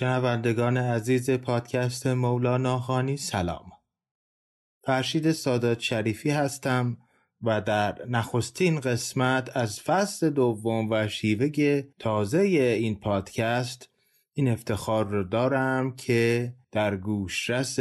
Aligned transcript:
شنوندگان 0.00 0.76
عزیز 0.76 1.30
پادکست 1.30 2.06
مولانا 2.06 2.78
خانی 2.78 3.16
سلام. 3.16 3.72
فرشید 4.84 5.32
سادات 5.32 5.80
شریفی 5.80 6.30
هستم 6.30 6.98
و 7.42 7.60
در 7.60 7.98
نخستین 8.08 8.80
قسمت 8.80 9.56
از 9.56 9.80
فصل 9.80 10.30
دوم 10.30 10.90
و 10.90 11.08
شیوه 11.08 11.82
تازه 11.98 12.38
این 12.38 13.00
پادکست 13.00 13.88
این 14.32 14.48
افتخار 14.48 15.06
رو 15.06 15.24
دارم 15.24 15.96
که 15.96 16.52
در 16.72 16.96
گوشرس 16.96 17.78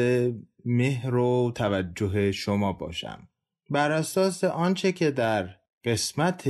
مهر 0.65 1.15
و 1.15 1.51
توجه 1.55 2.31
شما 2.31 2.73
باشم. 2.73 3.27
بر 3.69 3.91
اساس 3.91 4.43
آنچه 4.43 4.91
که 4.91 5.11
در 5.11 5.49
قسمت 5.85 6.49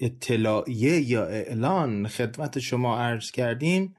اطلاعیه 0.00 1.00
یا 1.00 1.26
اعلان 1.26 2.08
خدمت 2.08 2.58
شما 2.58 2.98
عرض 2.98 3.30
کردیم 3.30 3.96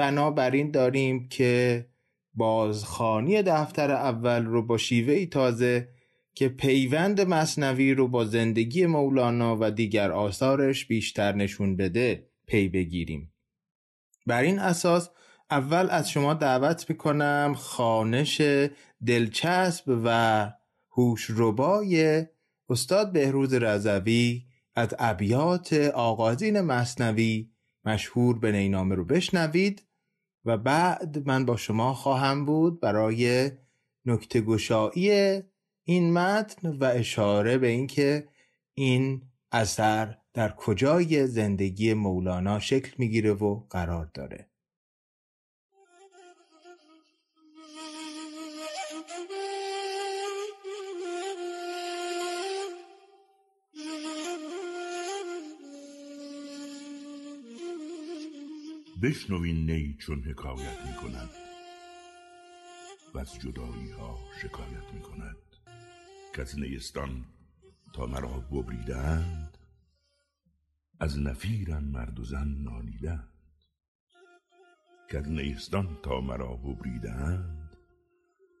بنابراین 0.00 0.70
داریم 0.70 1.28
که 1.28 1.86
بازخانی 2.34 3.42
دفتر 3.42 3.90
اول 3.90 4.44
رو 4.44 4.66
با 4.66 4.78
شیوه 4.78 5.12
ای 5.14 5.26
تازه 5.26 5.88
که 6.34 6.48
پیوند 6.48 7.20
مصنوی 7.20 7.94
رو 7.94 8.08
با 8.08 8.24
زندگی 8.24 8.86
مولانا 8.86 9.56
و 9.60 9.70
دیگر 9.70 10.12
آثارش 10.12 10.86
بیشتر 10.86 11.32
نشون 11.34 11.76
بده 11.76 12.26
پی 12.46 12.68
بگیریم. 12.68 13.32
بر 14.26 14.42
این 14.42 14.58
اساس 14.58 15.10
اول 15.50 15.88
از 15.90 16.10
شما 16.10 16.34
دعوت 16.34 16.90
می‌کنم 16.90 17.54
خانش 17.56 18.42
دلچسب 19.06 19.84
و 20.04 20.50
هوشربای 20.90 22.24
استاد 22.68 23.12
بهروز 23.12 23.54
رضوی 23.54 24.44
از 24.74 24.94
ابیات 24.98 25.72
آغازین 25.94 26.60
مصنوی 26.60 27.50
مشهور 27.84 28.38
به 28.38 28.52
نینامه 28.52 28.94
رو 28.94 29.04
بشنوید. 29.04 29.89
و 30.44 30.58
بعد 30.58 31.28
من 31.28 31.44
با 31.46 31.56
شما 31.56 31.94
خواهم 31.94 32.44
بود 32.44 32.80
برای 32.80 33.50
نکته 34.06 34.40
گشایی 34.40 35.10
این 35.84 36.12
متن 36.12 36.68
و 36.68 36.84
اشاره 36.84 37.58
به 37.58 37.66
اینکه 37.66 38.28
این 38.74 39.22
اثر 39.52 40.18
در 40.34 40.54
کجای 40.56 41.26
زندگی 41.26 41.94
مولانا 41.94 42.58
شکل 42.58 42.92
می‌گیره 42.98 43.32
و 43.32 43.60
قرار 43.70 44.10
داره. 44.14 44.49
بشنوین 59.02 59.70
نی 59.70 59.96
چون 60.00 60.22
حکایت 60.22 60.86
می 60.86 60.94
کند 60.94 61.30
و 63.14 63.18
از 63.18 63.34
جدایی 63.34 63.90
ها 63.90 64.18
شکایت 64.42 64.92
می 64.94 65.00
کند 65.00 65.36
که 66.34 66.42
از 66.42 66.58
نیستان 66.58 67.24
تا 67.94 68.06
مرا 68.06 68.40
ببریدند 68.40 69.58
از 71.00 71.18
نفیرم 71.18 71.84
مرد 71.84 72.20
و 72.20 72.24
زن 72.24 72.48
نالیدند. 72.48 73.28
که 75.10 75.18
از 75.18 75.28
نیستان 75.28 75.98
تا 76.02 76.20
مرا 76.20 76.56
ببریدند 76.56 77.76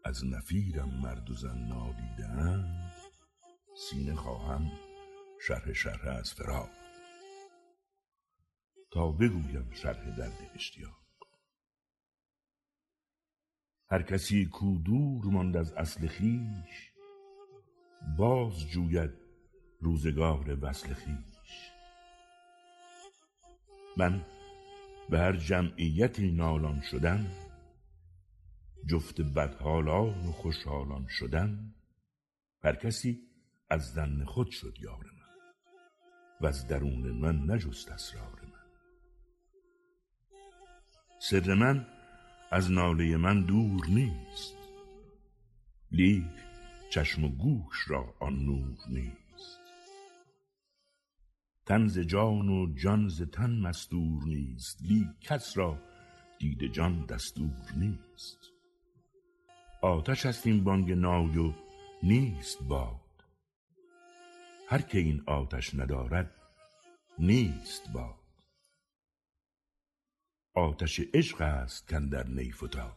از 0.04 0.24
نفیرم 0.24 1.00
مرد 1.02 1.30
و 1.30 1.34
زن 1.34 1.58
نالیدند. 1.58 2.92
سینه 3.76 4.14
خواهم 4.14 4.70
شرح 5.46 5.72
شرح 5.72 6.08
از 6.08 6.34
فراق. 6.34 6.79
تا 8.90 9.12
بگویم 9.12 9.70
شرح 9.72 10.16
درد 10.16 10.50
اشتیاق 10.54 11.00
هر 13.90 14.02
کسی 14.02 14.46
کو 14.46 14.78
دور 14.78 15.24
ماند 15.24 15.56
از 15.56 15.72
اصل 15.72 16.06
خیش 16.06 16.92
باز 18.18 18.66
جوید 18.66 19.10
روزگار 19.80 20.58
وصل 20.64 20.94
خیش. 20.94 21.70
من 23.96 24.26
به 25.10 25.18
هر 25.18 25.36
جمعیتی 25.36 26.30
نالان 26.30 26.80
شدن 26.80 27.30
جفت 28.86 29.20
بدحالان 29.20 30.26
و 30.26 30.32
خوشحالان 30.32 31.06
شدن 31.08 31.74
هر 32.62 32.74
کسی 32.74 33.20
از 33.70 33.92
ظن 33.92 34.24
خود 34.24 34.50
شد 34.50 34.76
یار 34.80 35.04
من 35.04 35.54
و 36.40 36.46
از 36.46 36.68
درون 36.68 37.10
من 37.10 37.50
نجست 37.50 37.88
اسرار. 37.88 38.39
سر 41.22 41.54
من 41.54 41.86
از 42.50 42.70
ناله 42.70 43.16
من 43.16 43.42
دور 43.42 43.86
نیست. 43.86 44.56
لیک 45.92 46.24
چشم 46.90 47.24
و 47.24 47.28
گوش 47.28 47.90
را 47.90 48.14
آن 48.20 48.44
نور 48.44 48.78
نیست. 48.88 49.60
تن 51.66 51.86
ز 51.86 51.98
جان 51.98 52.48
و 52.48 52.74
جان 52.74 53.08
ز 53.08 53.22
تن 53.22 53.50
مستور 53.50 54.24
نیست. 54.24 54.82
لیک 54.82 55.20
کس 55.20 55.58
را 55.58 55.78
دید 56.38 56.72
جان 56.72 57.06
دستور 57.06 57.72
نیست. 57.76 58.52
آتش 59.82 60.26
است 60.26 60.46
این 60.46 60.64
بانگ 60.64 60.92
نای 60.92 61.38
و 61.38 61.54
نیست 62.02 62.62
باد. 62.62 63.24
هر 64.68 64.80
که 64.82 64.98
این 64.98 65.22
آتش 65.26 65.74
ندارد 65.74 66.34
نیست 67.18 67.92
باد. 67.92 68.19
آتش 70.54 71.00
عشق 71.14 71.40
است 71.40 71.88
کاندر 71.88 72.26
نی 72.26 72.52
فتاد 72.52 72.96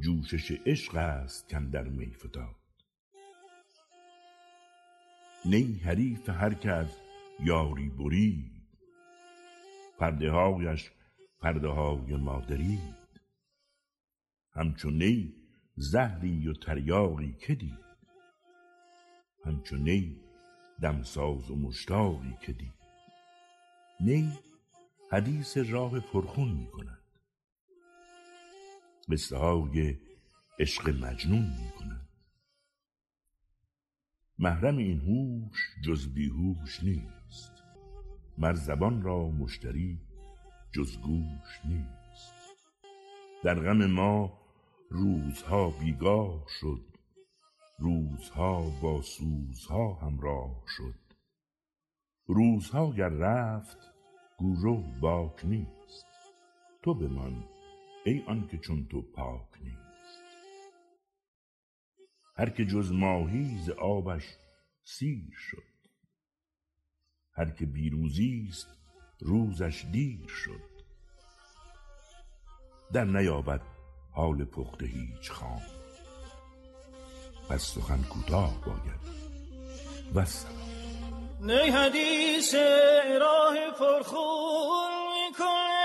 جوشش 0.00 0.52
عشق 0.66 0.94
است 0.94 1.50
کاندر 1.50 1.84
می 1.84 2.14
فتاد 2.14 2.54
نی 5.44 5.80
حریف 5.84 6.28
هر 6.28 6.54
که 6.54 6.70
از 6.70 6.98
یاری 7.40 7.88
برید. 7.88 8.68
پرده 9.98 10.30
هایش 10.30 10.90
پرده 11.40 11.68
های 11.68 12.16
مادری 12.16 12.78
همچون 14.52 15.02
نی 15.02 15.34
زهری 15.76 16.48
و 16.48 16.52
تریاقی 16.52 17.36
که 17.40 17.58
همچون 19.44 19.82
نی 19.82 20.20
دمساز 20.82 21.50
و 21.50 21.56
مشتاقی 21.56 22.36
که 22.40 22.52
دید. 22.52 22.74
نی 24.00 24.32
حدیث 25.12 25.56
راه 25.56 26.00
پرخون 26.00 26.48
می 26.48 26.66
کند 26.66 27.04
قصه 29.10 29.36
های 29.36 29.98
عشق 30.58 30.88
مجنون 30.88 31.46
می 31.60 31.70
کند 31.78 32.08
محرم 34.38 34.76
این 34.76 35.00
هوش 35.00 35.58
جز 35.84 36.14
بیهوش 36.14 36.82
نیست. 36.82 37.52
مر 38.38 38.54
زبان 38.54 39.02
را 39.02 39.28
مشتری 39.28 40.00
جز 40.72 40.98
گوش 40.98 41.60
نیست. 41.64 42.34
در 43.44 43.54
غم 43.54 43.86
ما 43.86 44.40
روزها 44.90 45.70
بیگاه 45.70 46.44
شد. 46.60 46.84
روزها 47.78 48.80
با 48.82 49.02
سوزها 49.02 49.94
همراه 49.94 50.62
شد. 50.76 50.94
روزها 52.26 52.92
گر 52.92 53.08
رفت 53.08 53.93
گورو 54.44 54.82
باک 55.00 55.44
نیست. 55.44 56.06
تو 56.82 56.94
بمان 56.94 57.44
ای 58.06 58.22
آنکه 58.26 58.58
چون 58.58 58.86
تو 58.90 59.02
پاک 59.02 59.48
نیست. 59.62 60.22
هر 62.36 62.50
که 62.50 62.64
جز 62.64 62.92
ماهی 62.92 63.58
ز 63.58 63.70
آبش 63.70 64.36
سیر 64.82 65.30
شد. 65.32 65.88
هر 67.32 67.50
که 67.50 67.66
بیروزی 67.66 68.46
است 68.48 68.66
روزش 69.20 69.84
دیر 69.92 70.26
شد. 70.26 70.70
در 72.92 73.04
نیابد 73.04 73.62
حال 74.10 74.44
پخته 74.44 74.86
هیچ 74.86 75.30
خام. 75.30 75.62
پس 77.48 77.62
سخن 77.62 78.02
کوتاه 78.02 78.64
باید. 78.66 79.00
و 80.14 80.24
نی 81.46 81.68
حدیث 81.70 82.54
راه 83.20 83.70
پرخون 83.70 84.92
می‌کنه. 85.14 85.84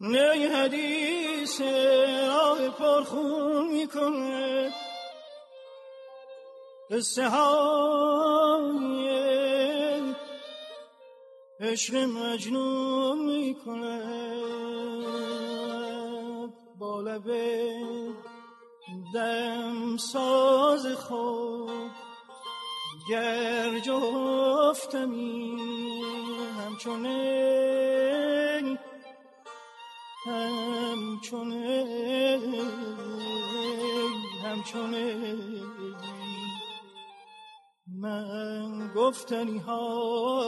نی 0.00 0.46
حدیث 0.46 1.60
راه 2.28 2.68
پرخون 2.68 3.66
می‌کنه. 3.66 4.72
قصه 6.90 7.28
های 7.28 8.26
عشق 11.60 11.94
مجنون 11.94 13.18
می‌کنه. 13.18 14.65
لبه 17.06 17.70
دم 19.14 19.96
ساز 19.96 20.86
خود 20.86 21.90
گر 23.10 23.78
جفتمی 23.78 25.56
همچونه 26.58 27.18
همچونه 30.26 31.84
همچونه 34.44 35.36
من 37.98 38.92
گفتنی 38.94 39.58
ها 39.58 40.46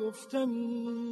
گفتنی 0.00 1.04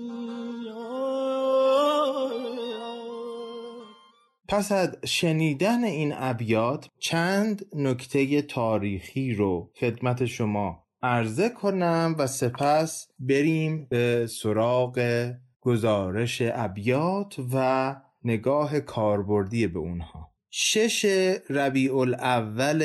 پس 4.52 4.72
از 4.72 4.96
شنیدن 5.04 5.84
این 5.84 6.12
ابیات 6.16 6.88
چند 6.98 7.66
نکته 7.74 8.42
تاریخی 8.42 9.34
رو 9.34 9.70
خدمت 9.80 10.24
شما 10.24 10.86
عرضه 11.02 11.48
کنم 11.48 12.14
و 12.18 12.26
سپس 12.26 13.08
بریم 13.18 13.86
به 13.90 14.26
سراغ 14.26 15.26
گزارش 15.60 16.42
ابیات 16.44 17.34
و 17.54 17.96
نگاه 18.24 18.80
کاربردی 18.80 19.66
به 19.66 19.78
اونها. 19.78 20.32
شش 20.50 21.04
ربیع 21.50 21.96
الاول 21.96 22.82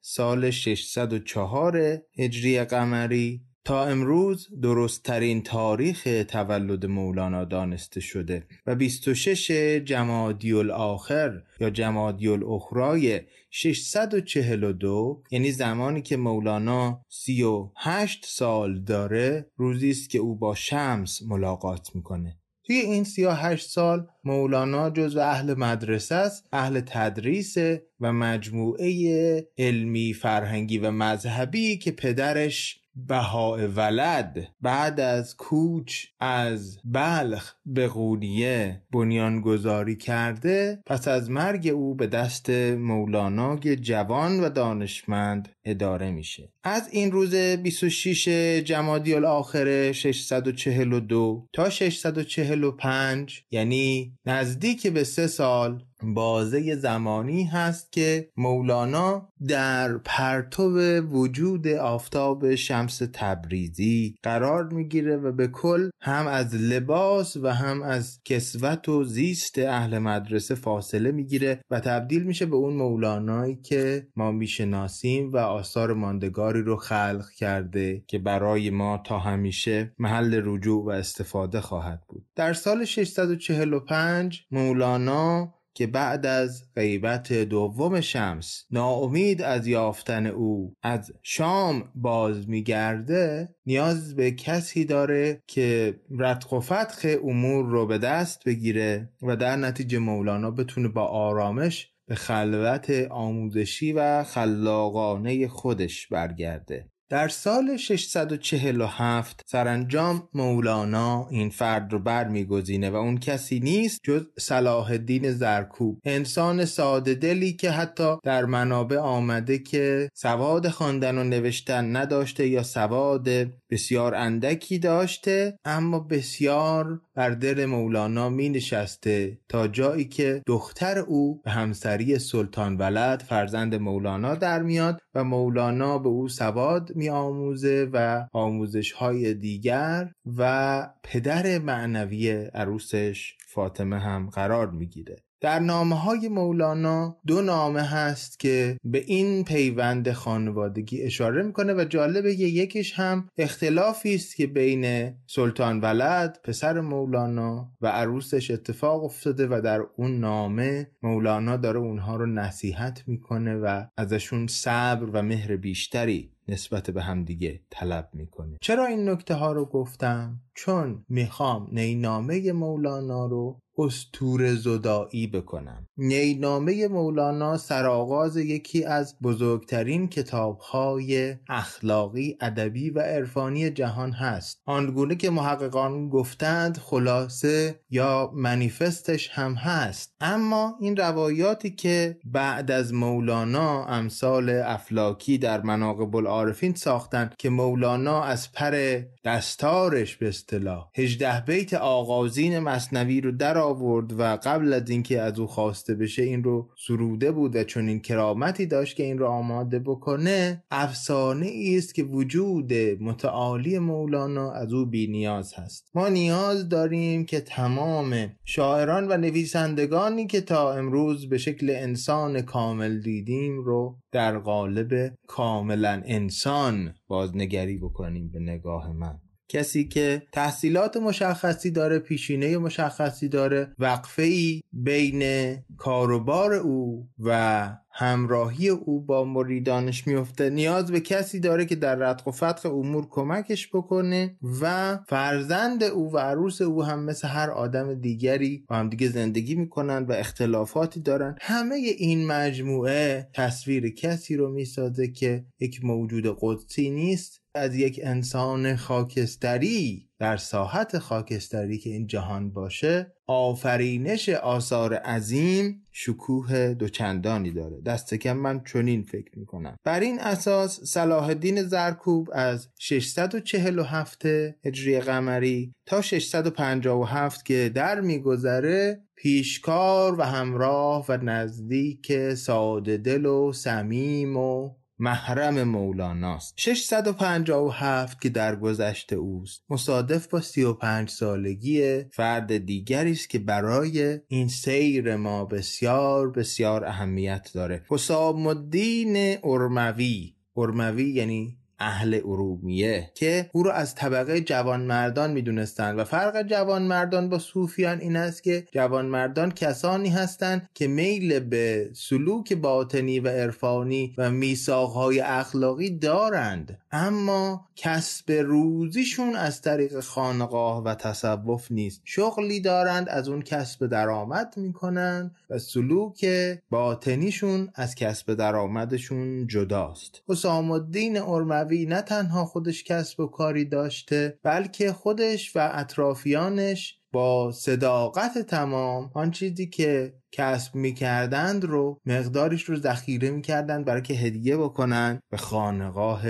سال 0.00 0.50
604 0.50 1.98
هجری 2.18 2.64
قمری 2.64 3.45
تا 3.66 3.86
امروز 3.86 4.48
درستترین 4.62 5.42
تاریخ 5.42 6.08
تولد 6.28 6.86
مولانا 6.86 7.44
دانسته 7.44 8.00
شده 8.00 8.46
و 8.66 8.74
26 8.74 9.50
جمادی 9.84 10.52
الاخر 10.52 11.42
یا 11.60 11.70
جمادی 11.70 12.28
الاخرای 12.28 13.20
642 13.50 15.22
یعنی 15.30 15.52
زمانی 15.52 16.02
که 16.02 16.16
مولانا 16.16 17.04
38 17.08 18.26
سال 18.28 18.80
داره 18.80 19.50
روزی 19.56 19.90
است 19.90 20.10
که 20.10 20.18
او 20.18 20.36
با 20.36 20.54
شمس 20.54 21.22
ملاقات 21.22 21.90
می‌کنه. 21.94 22.38
توی 22.64 22.76
این 22.76 23.04
38 23.04 23.70
سال 23.70 24.06
مولانا 24.24 24.90
جزو 24.90 25.20
اهل 25.20 25.54
مدرسه 25.54 26.14
است 26.14 26.48
اهل 26.52 26.80
تدریس 26.80 27.56
و 28.00 28.12
مجموعه 28.12 29.48
علمی 29.58 30.14
فرهنگی 30.14 30.78
و 30.78 30.90
مذهبی 30.90 31.78
که 31.78 31.90
پدرش 31.90 32.80
بهای 32.96 33.66
ولد 33.66 34.48
بعد 34.60 35.00
از 35.00 35.36
کوچ 35.36 36.06
از 36.20 36.78
بلخ 36.84 37.54
به 37.66 37.88
قونیه 37.88 38.82
بنیانگذاری 38.92 39.96
کرده 39.96 40.82
پس 40.86 41.08
از 41.08 41.30
مرگ 41.30 41.68
او 41.68 41.94
به 41.94 42.06
دست 42.06 42.50
مولانای 42.50 43.76
جوان 43.76 44.40
و 44.40 44.48
دانشمند 44.48 45.48
اداره 45.64 46.10
میشه. 46.10 46.52
از 46.64 46.88
این 46.90 47.12
روز 47.12 47.34
26 47.34 48.28
جمادی 48.64 49.14
الاخره 49.14 49.92
642 49.92 51.46
تا 51.52 51.70
645 51.70 53.42
یعنی 53.50 54.12
نزدیک 54.26 54.86
به 54.86 55.04
سه 55.04 55.26
سال 55.26 55.84
بازه 56.02 56.76
زمانی 56.76 57.44
هست 57.44 57.92
که 57.92 58.28
مولانا 58.36 59.28
در 59.48 59.98
پرتو 59.98 60.78
وجود 61.00 61.68
آفتاب 61.68 62.54
شمس 62.54 63.02
تبریزی 63.12 64.14
قرار 64.22 64.72
می‌گیره 64.72 65.16
و 65.16 65.32
به 65.32 65.48
کل 65.48 65.90
هم 66.00 66.26
از 66.26 66.54
لباس 66.54 67.36
و 67.36 67.48
هم 67.48 67.82
از 67.82 68.20
کسوت 68.24 68.88
و 68.88 69.04
زیست 69.04 69.58
اهل 69.58 69.98
مدرسه 69.98 70.54
فاصله 70.54 71.12
می‌گیره 71.12 71.60
و 71.70 71.80
تبدیل 71.80 72.22
میشه 72.22 72.46
به 72.46 72.56
اون 72.56 72.76
مولانایی 72.76 73.56
که 73.56 74.06
ما 74.16 74.32
می‌شناسیم 74.32 75.32
و 75.32 75.36
آثار 75.36 75.94
ماندگاری 75.94 76.62
رو 76.62 76.76
خلق 76.76 77.30
کرده 77.36 78.04
که 78.06 78.18
برای 78.18 78.70
ما 78.70 79.02
تا 79.06 79.18
همیشه 79.18 79.92
محل 79.98 80.40
رجوع 80.44 80.84
و 80.84 80.88
استفاده 80.88 81.60
خواهد 81.60 82.02
بود. 82.08 82.26
در 82.36 82.52
سال 82.52 82.84
645 82.84 84.46
مولانا 84.50 85.55
که 85.76 85.86
بعد 85.86 86.26
از 86.26 86.64
غیبت 86.74 87.32
دوم 87.32 88.00
شمس 88.00 88.64
ناامید 88.70 89.42
از 89.42 89.66
یافتن 89.66 90.26
او 90.26 90.74
از 90.82 91.12
شام 91.22 91.92
باز 91.94 92.48
میگرده 92.48 93.48
نیاز 93.66 94.16
به 94.16 94.30
کسی 94.30 94.84
داره 94.84 95.42
که 95.46 96.00
رتق 96.18 96.52
و 96.52 96.60
فتخ 96.60 97.06
امور 97.24 97.66
رو 97.66 97.86
به 97.86 97.98
دست 97.98 98.44
بگیره 98.44 99.10
و 99.22 99.36
در 99.36 99.56
نتیجه 99.56 99.98
مولانا 99.98 100.50
بتونه 100.50 100.88
با 100.88 101.04
آرامش 101.04 101.90
به 102.06 102.14
خلوت 102.14 102.90
آموزشی 103.10 103.92
و 103.92 104.24
خلاقانه 104.24 105.48
خودش 105.48 106.06
برگرده. 106.06 106.90
در 107.08 107.28
سال 107.28 107.76
647 107.76 109.42
سرانجام 109.46 110.28
مولانا 110.34 111.28
این 111.30 111.50
فرد 111.50 111.92
رو 111.92 111.98
برمیگزینه 111.98 112.90
و 112.90 112.94
اون 112.94 113.18
کسی 113.18 113.60
نیست 113.60 114.00
جز 114.04 114.26
صلاح 114.38 114.90
الدین 114.90 115.32
زرکوب. 115.32 116.00
انسان 116.04 116.64
ساده 116.64 117.14
دلی 117.14 117.52
که 117.52 117.70
حتی 117.70 118.16
در 118.22 118.44
منابع 118.44 118.98
آمده 118.98 119.58
که 119.58 120.08
سواد 120.14 120.68
خواندن 120.68 121.18
و 121.18 121.24
نوشتن 121.24 121.96
نداشته 121.96 122.48
یا 122.48 122.62
سواد 122.62 123.28
بسیار 123.70 124.14
اندکی 124.14 124.78
داشته 124.78 125.58
اما 125.64 125.98
بسیار 125.98 127.00
بر 127.14 127.30
دل 127.30 127.64
مولانا 127.64 128.28
می 128.28 128.48
نشسته 128.48 129.38
تا 129.48 129.68
جایی 129.68 130.04
که 130.04 130.42
دختر 130.46 130.98
او 130.98 131.40
به 131.44 131.50
همسری 131.50 132.18
سلطان 132.18 132.76
ولد 132.76 133.22
فرزند 133.28 133.74
مولانا 133.74 134.34
در 134.34 134.62
میاد 134.62 135.00
و 135.16 135.24
مولانا 135.24 135.98
به 135.98 136.08
او 136.08 136.28
سواد 136.28 136.96
می 136.96 137.08
آموزه 137.08 137.90
و 137.92 138.28
آموزش 138.32 138.92
های 138.92 139.34
دیگر 139.34 140.12
و 140.36 140.88
پدر 141.02 141.58
معنوی 141.58 142.30
عروسش 142.54 143.34
فاطمه 143.46 143.98
هم 143.98 144.30
قرار 144.30 144.70
می‌گیره. 144.70 145.16
در 145.40 145.58
نامه 145.58 145.96
های 145.96 146.28
مولانا 146.28 147.16
دو 147.26 147.42
نامه 147.42 147.82
هست 147.82 148.40
که 148.40 148.76
به 148.84 148.98
این 149.06 149.44
پیوند 149.44 150.12
خانوادگی 150.12 151.02
اشاره 151.02 151.42
می‌کنه 151.42 151.74
و 151.74 151.84
جالبه 151.84 152.34
یکیش 152.34 152.92
هم 152.98 153.28
اختلافی 153.38 154.14
است 154.14 154.36
که 154.36 154.46
بین 154.46 155.14
سلطان 155.26 155.80
ولد 155.80 156.40
پسر 156.44 156.80
مولانا 156.80 157.72
و 157.80 157.86
عروسش 157.86 158.50
اتفاق 158.50 159.04
افتاده 159.04 159.46
و 159.46 159.60
در 159.64 159.80
اون 159.96 160.20
نامه 160.20 160.90
مولانا 161.02 161.56
داره 161.56 161.78
اونها 161.78 162.16
رو 162.16 162.26
نصیحت 162.26 163.02
می‌کنه 163.06 163.56
و 163.56 163.84
ازشون 163.96 164.46
صبر 164.46 165.10
و 165.12 165.22
مهر 165.22 165.56
بیشتری 165.56 166.32
نسبت 166.48 166.90
به 166.90 167.02
همدیگه 167.02 167.60
طلب 167.70 168.08
می‌کنه. 168.12 168.56
چرا 168.60 168.86
این 168.86 169.08
نکته 169.08 169.34
ها 169.34 169.52
رو 169.52 169.64
گفتم؟ 169.64 170.40
چون 170.54 171.04
می‌خوام 171.08 171.68
نینامه 171.72 172.52
مولانا 172.52 173.26
رو 173.26 173.60
استور 173.78 174.54
زدایی 174.54 175.26
بکنم. 175.26 175.88
نینامه 175.96 176.88
مولانا 176.88 177.56
سرآغاز 177.56 178.36
یکی 178.36 178.84
از 178.84 179.16
بزرگترین 179.22 180.08
کتابهای 180.08 181.34
اخلاقی 181.48 182.36
ادبی 182.40 182.90
و 182.90 183.00
عرفانی 183.00 183.70
جهان 183.70 184.12
هست. 184.12 184.62
آنگونه 184.66 185.14
که 185.14 185.30
محققان 185.30 186.08
گفتند 186.08 186.78
خلاصه 186.78 187.80
یا 187.90 188.30
منیفستش 188.34 189.30
هم 189.32 189.54
هست. 189.54 190.14
اما 190.20 190.74
این 190.80 190.96
روایاتی 190.96 191.70
که 191.70 192.18
بعد 192.24 192.70
از 192.70 192.94
مولانا 192.94 193.84
امثال 193.84 194.50
افلاکی 194.50 195.38
در 195.38 195.62
مناقب 195.62 196.16
العارفین 196.16 196.74
ساختند 196.74 197.34
که 197.38 197.50
مولانا 197.50 198.22
از 198.22 198.52
پر 198.52 199.00
دستارش 199.26 200.16
به 200.16 200.28
اصطلاح. 200.28 200.88
18 200.94 201.40
بیت 201.40 201.74
آغازین 201.74 202.58
مصنوی 202.58 203.20
رو 203.20 203.32
در 203.32 203.58
آورد 203.58 204.20
و 204.20 204.22
قبل 204.22 204.72
از 204.72 204.90
اینکه 204.90 205.20
از 205.20 205.38
او 205.38 205.46
خواسته 205.46 205.94
بشه 205.94 206.22
این 206.22 206.44
رو 206.44 206.70
سروده 206.86 207.32
بود 207.32 207.56
و 207.56 207.64
چون 207.64 207.88
این 207.88 208.00
کرامتی 208.00 208.66
داشت 208.66 208.96
که 208.96 209.02
این 209.02 209.18
رو 209.18 209.26
آماده 209.26 209.78
بکنه 209.78 210.64
افسانه 210.70 211.52
است 211.76 211.94
که 211.94 212.02
وجود 212.02 212.74
متعالی 213.00 213.78
مولانا 213.78 214.52
از 214.52 214.72
او 214.72 214.86
بی 214.86 215.06
نیاز 215.06 215.54
هست. 215.54 215.90
ما 215.94 216.08
نیاز 216.08 216.68
داریم 216.68 217.24
که 217.24 217.40
تمام 217.40 218.32
شاعران 218.44 219.08
و 219.08 219.16
نویسندگانی 219.16 220.26
که 220.26 220.40
تا 220.40 220.72
امروز 220.72 221.28
به 221.28 221.38
شکل 221.38 221.70
انسان 221.70 222.42
کامل 222.42 222.98
دیدیم 223.00 223.58
رو 223.64 223.96
در 224.12 224.38
قالب 224.38 225.12
کاملا 225.26 226.02
انسان 226.04 226.94
بازنگری 227.08 227.78
بکنیم 227.78 228.28
به 228.28 228.40
نگاه 228.40 228.92
من. 228.92 229.20
کسی 229.48 229.88
که 229.88 230.22
تحصیلات 230.32 230.96
مشخصی 230.96 231.70
داره 231.70 231.98
پیشینه 231.98 232.58
مشخصی 232.58 233.28
داره 233.28 233.74
وقفه 233.78 234.22
ای 234.22 234.62
بین 234.72 235.54
کاروبار 235.76 236.52
او 236.54 237.08
و 237.18 237.76
همراهی 237.98 238.68
او 238.68 239.00
با 239.00 239.24
مریدانش 239.24 240.06
میفته 240.06 240.50
نیاز 240.50 240.92
به 240.92 241.00
کسی 241.00 241.40
داره 241.40 241.66
که 241.66 241.76
در 241.76 241.94
ردق 241.94 242.28
و 242.28 242.30
فتق 242.30 242.74
امور 242.74 243.06
کمکش 243.10 243.68
بکنه 243.68 244.36
و 244.60 244.98
فرزند 245.08 245.84
او 245.84 246.12
و 246.12 246.18
عروس 246.18 246.62
او 246.62 246.84
هم 246.84 247.04
مثل 247.04 247.28
هر 247.28 247.50
آدم 247.50 247.94
دیگری 247.94 248.64
با 248.68 248.76
هم 248.76 248.88
دیگه 248.88 249.08
زندگی 249.08 249.54
می‌کنن 249.54 250.02
و 250.02 250.12
اختلافاتی 250.12 251.00
دارن. 251.00 251.36
همه 251.40 251.74
این 251.74 252.26
مجموعه 252.26 253.28
تصویر 253.34 253.94
کسی 253.94 254.36
رو 254.36 254.52
می‌سازه 254.52 255.08
که 255.08 255.44
یک 255.60 255.84
موجود 255.84 256.36
قدسی 256.40 256.90
نیست. 256.90 257.45
از 257.56 257.74
یک 257.74 258.00
انسان 258.02 258.76
خاکستری 258.76 260.08
در 260.18 260.36
ساحت 260.36 260.98
خاکستری 260.98 261.78
که 261.78 261.90
این 261.90 262.06
جهان 262.06 262.50
باشه 262.50 263.12
آفرینش 263.26 264.28
آثار 264.28 264.94
عظیم 264.94 265.82
شکوه 265.92 266.74
دوچندانی 266.74 267.50
داره. 267.50 267.80
دست 267.80 268.14
کم 268.14 268.32
من 268.32 268.64
چنین 268.64 269.02
فکر 269.02 269.38
می‌کنم. 269.38 269.76
بر 269.84 270.00
این 270.00 270.20
اساس 270.20 270.80
صلاح 270.80 271.24
الدین 271.24 271.62
زرکوب 271.62 272.28
از 272.32 272.68
647 272.78 274.26
هجری 274.64 275.00
قمری 275.00 275.74
تا 275.86 276.00
657 276.00 277.44
که 277.44 277.72
در 277.74 278.00
میگذره 278.00 279.00
پیشکار 279.16 280.20
و 280.20 280.22
همراه 280.22 281.04
و 281.08 281.16
نزدیک 281.16 282.34
ساده 282.34 282.96
دل 282.96 283.26
و 283.26 283.52
صمیم 283.52 284.36
و 284.36 284.70
محرم 284.98 285.62
مولاناست. 285.62 286.54
657 286.56 288.20
که 288.20 288.28
در 288.28 288.56
گذشته 288.56 289.16
اوست. 289.16 289.64
مصادف 289.70 290.26
با 290.26 290.40
35 290.40 291.10
سالگی 291.10 292.04
فرد 292.12 292.56
دیگری 292.58 293.12
است 293.12 293.30
که 293.30 293.38
برای 293.38 294.20
این 294.28 294.48
سیر 294.48 295.16
ما 295.16 295.44
بسیار 295.44 296.30
بسیار 296.30 296.84
اهمیت 296.84 297.50
داره. 297.54 297.84
حسام 297.88 298.46
الدین 298.46 299.38
ارموی. 299.44 300.34
ارموی 300.56 301.10
یعنی 301.10 301.58
اهل 301.78 302.20
ارومیه 302.24 303.10
که 303.14 303.50
او 303.52 303.62
رو 303.62 303.70
از 303.70 303.94
طبقه 303.94 304.40
جوانمردان 304.40 305.32
می‌دونستند 305.32 305.98
و 305.98 306.04
فرق 306.04 306.42
جوانمردان 306.42 307.28
با 307.28 307.38
صوفیان 307.38 308.00
این 308.00 308.16
است 308.16 308.42
که 308.42 308.66
جوانمردان 308.72 309.50
کسانی 309.50 310.08
هستند 310.08 310.68
که 310.74 310.88
میل 310.88 311.40
به 311.40 311.90
سلوک 311.94 312.52
باطنی 312.52 313.20
و 313.20 313.28
عرفانی 313.28 314.14
و 314.18 314.30
میثاقهای 314.30 315.20
اخلاقی 315.20 315.90
دارند. 315.90 316.78
اما 316.92 317.66
کسب 317.76 318.32
روزیشون 318.32 319.36
از 319.36 319.62
طریق 319.62 320.00
خانقاه 320.00 320.84
و 320.84 320.94
تصوف 320.94 321.72
نیست. 321.72 322.00
شغلی 322.04 322.60
دارند 322.60 323.08
از 323.08 323.28
اون 323.28 323.42
کسب 323.42 323.86
درآمد 323.86 324.54
می‌کنند 324.56 325.34
و 325.50 325.58
سلوک 325.58 326.26
باطنیشون 326.70 327.68
از 327.74 327.94
کسب 327.94 328.34
درآمدشون 328.34 329.46
جداست. 329.46 330.22
حسام 330.28 330.70
الدین 330.70 331.18
ارموی 331.18 331.65
نه 331.72 332.02
تنها 332.02 332.44
خودش 332.44 332.84
کسب 332.84 333.20
و 333.20 333.26
کاری 333.26 333.64
داشته 333.64 334.38
بلکه 334.42 334.92
خودش 334.92 335.56
و 335.56 335.70
اطرافیانش 335.72 336.98
با 337.12 337.52
صداقت 337.52 338.38
تمام 338.38 339.10
آن 339.14 339.30
چیزی 339.30 339.66
که 339.66 340.14
کسب 340.32 340.74
می‌کردند 340.74 341.64
رو 341.64 342.00
مقدارش 342.06 342.62
رو 342.62 342.76
ذخیره 342.76 343.30
می‌کردند 343.30 343.84
برای 343.84 344.02
که 344.02 344.14
هدیه 344.14 344.56
بکنند 344.56 345.20
به 345.30 345.36
خانقاه 345.36 346.22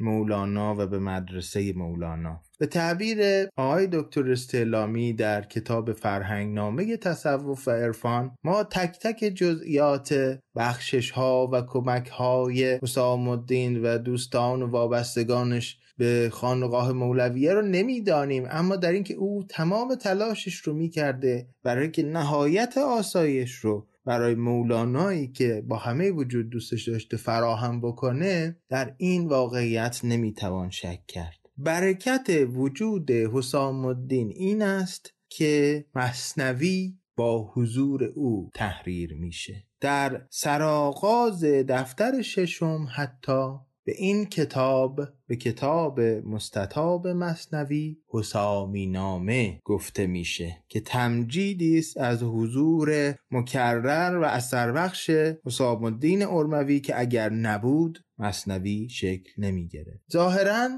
مولانا 0.00 0.74
و 0.78 0.86
به 0.86 0.98
مدرسه 0.98 1.72
مولانا. 1.72 2.40
به 2.62 2.68
تعبیر 2.68 3.48
آقای 3.56 3.88
دکتر 3.92 4.32
استعلامی 4.32 5.12
در 5.12 5.42
کتاب 5.42 5.92
فرهنگ 5.92 6.54
نامه 6.54 6.96
تصوف 6.96 7.68
و 7.68 7.70
عرفان 7.70 8.36
ما 8.44 8.64
تک 8.64 8.98
تک 8.98 9.18
جزئیات 9.34 10.38
بخشش 10.56 11.10
ها 11.10 11.50
و 11.52 11.62
کمک 11.62 12.08
های 12.08 12.78
حسام 12.82 13.28
الدین 13.28 13.82
و 13.82 13.98
دوستان 13.98 14.62
و 14.62 14.66
وابستگانش 14.66 15.78
به 15.98 16.28
خانقاه 16.32 16.92
مولویه 16.92 17.52
رو 17.52 17.62
نمی‌دانیم 17.62 18.46
اما 18.50 18.76
در 18.76 18.92
اینکه 18.92 19.14
او 19.14 19.44
تمام 19.48 19.94
تلاشش 19.94 20.56
رو 20.56 20.72
می‌کرده 20.72 21.46
برای 21.62 21.90
که 21.90 22.02
نهایت 22.02 22.78
آسایش 22.78 23.52
رو 23.52 23.86
برای 24.04 24.34
مولانایی 24.34 25.28
که 25.28 25.62
با 25.68 25.76
همه 25.76 26.10
وجود 26.10 26.50
دوستش 26.50 26.88
داشته 26.88 27.16
فراهم 27.16 27.80
بکنه 27.80 28.56
در 28.68 28.94
این 28.96 29.26
واقعیت 29.26 30.00
نمی‌توان 30.04 30.70
شک 30.70 31.06
کرد. 31.08 31.41
برکت 31.64 32.46
وجود 32.54 33.10
حسام 33.10 33.84
الدین 33.84 34.32
این 34.36 34.62
است 34.62 35.14
که 35.28 35.84
مصنوی 35.94 36.98
با 37.16 37.52
حضور 37.54 38.04
او 38.04 38.50
تحریر 38.54 39.14
میشه. 39.14 39.66
در 39.80 40.26
سرآغاز 40.30 41.44
دفتر 41.44 42.22
ششم 42.22 42.86
حتی 42.94 43.52
به 43.84 43.92
این 43.96 44.24
کتاب 44.24 45.00
به 45.26 45.36
کتاب 45.36 46.00
مستطاب 46.00 47.08
مصنوی 47.08 47.96
حسامی 48.08 48.86
نامه 48.86 49.60
گفته 49.64 50.06
میشه 50.06 50.56
که 50.68 50.80
تمجیدی 50.80 51.78
است 51.78 51.98
از 51.98 52.22
حضور 52.22 53.14
مکرر 53.30 54.18
و 54.18 54.24
اثر 54.24 54.72
بخش 54.72 55.10
حسام 55.44 55.84
الدین 55.84 56.22
ارموی 56.22 56.80
که 56.80 57.00
اگر 57.00 57.30
نبود 57.30 57.98
مصنوی 58.18 58.88
شکل 58.88 59.30
نمی 59.38 59.68
گرفت 59.68 60.12
ظاهرا 60.12 60.68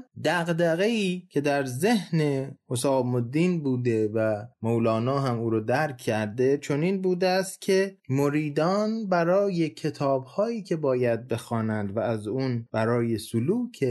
ای 0.79 1.27
که 1.29 1.41
در 1.41 1.65
ذهن 1.65 2.51
حسام 2.69 3.15
الدین 3.15 3.63
بوده 3.63 4.07
و 4.07 4.45
مولانا 4.61 5.19
هم 5.19 5.39
او 5.39 5.49
رو 5.49 5.59
درک 5.59 5.97
کرده 5.97 6.57
چون 6.57 6.83
این 6.83 7.01
بوده 7.01 7.27
است 7.27 7.61
که 7.61 7.97
مریدان 8.09 9.07
برای 9.09 9.69
کتاب 9.69 10.25
هایی 10.25 10.63
که 10.63 10.75
باید 10.75 11.27
بخوانند 11.27 11.97
و 11.97 11.99
از 11.99 12.27
اون 12.27 12.67
برای 12.71 13.17
سلوک 13.17 13.85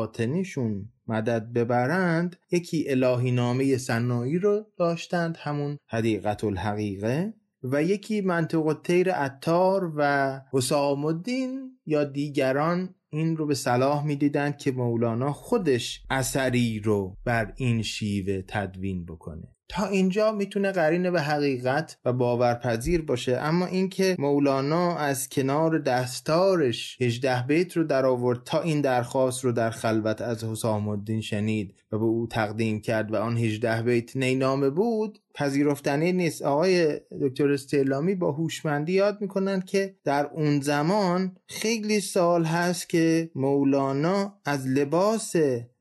باطنیشون 0.00 0.88
مدد 1.06 1.52
ببرند 1.52 2.36
یکی 2.50 2.84
الهی 2.88 3.30
نامه 3.30 3.76
سنایی 3.76 4.38
رو 4.38 4.66
داشتند 4.76 5.36
همون 5.40 5.78
حدیقت 5.88 6.44
الحقیقه 6.44 7.34
و 7.62 7.82
یکی 7.82 8.20
منطق 8.20 8.66
الطیر 8.66 9.12
عطار 9.12 9.92
و 9.96 10.40
حسام 10.52 11.04
الدین 11.04 11.78
یا 11.86 12.04
دیگران 12.04 12.94
این 13.10 13.36
رو 13.36 13.46
به 13.46 13.54
صلاح 13.54 14.06
می‌دیدند 14.06 14.58
که 14.58 14.72
مولانا 14.72 15.32
خودش 15.32 16.02
اثری 16.10 16.80
رو 16.80 17.16
بر 17.24 17.52
این 17.56 17.82
شیوه 17.82 18.42
تدوین 18.48 19.04
بکنه. 19.04 19.56
تا 19.70 19.86
اینجا 19.86 20.32
می‌تونه 20.32 20.72
قرینه 20.72 21.10
به 21.10 21.20
حقیقت 21.20 21.98
و 22.04 22.12
باورپذیر 22.12 23.02
باشه. 23.02 23.36
اما 23.36 23.66
اینکه 23.66 24.16
مولانا 24.18 24.96
از 24.96 25.28
کنار 25.28 25.78
دستارش 25.78 26.96
18 27.00 27.46
بیت 27.46 27.76
رو 27.76 27.84
در 27.84 28.06
آورد 28.06 28.42
تا 28.44 28.60
این 28.60 28.80
درخواست 28.80 29.44
رو 29.44 29.52
در 29.52 29.70
خلوت 29.70 30.20
از 30.20 30.44
حسام 30.44 30.88
الدین 30.88 31.20
شنید 31.20 31.74
و 31.92 31.98
به 31.98 32.04
او 32.04 32.26
تقدیم 32.26 32.80
کرد 32.80 33.12
و 33.12 33.16
آن 33.16 33.36
18 33.36 33.82
بیت 33.82 34.16
نینامه 34.16 34.70
بود 34.70 35.18
پذیرفتنی 35.34 36.12
نیست. 36.12 36.42
آقای 36.42 37.00
دکتر 37.22 37.52
استعلامی 37.52 38.14
با 38.14 38.32
هوشمندی 38.32 38.92
یاد 38.92 39.20
می‌کنن 39.20 39.60
که 39.60 39.94
در 40.04 40.26
اون 40.26 40.60
زمان 40.60 41.36
خیلی 41.46 42.00
سال 42.00 42.44
هست 42.44 42.88
که 42.88 43.30
مولانا 43.34 44.34
از 44.44 44.66
لباس 44.66 45.32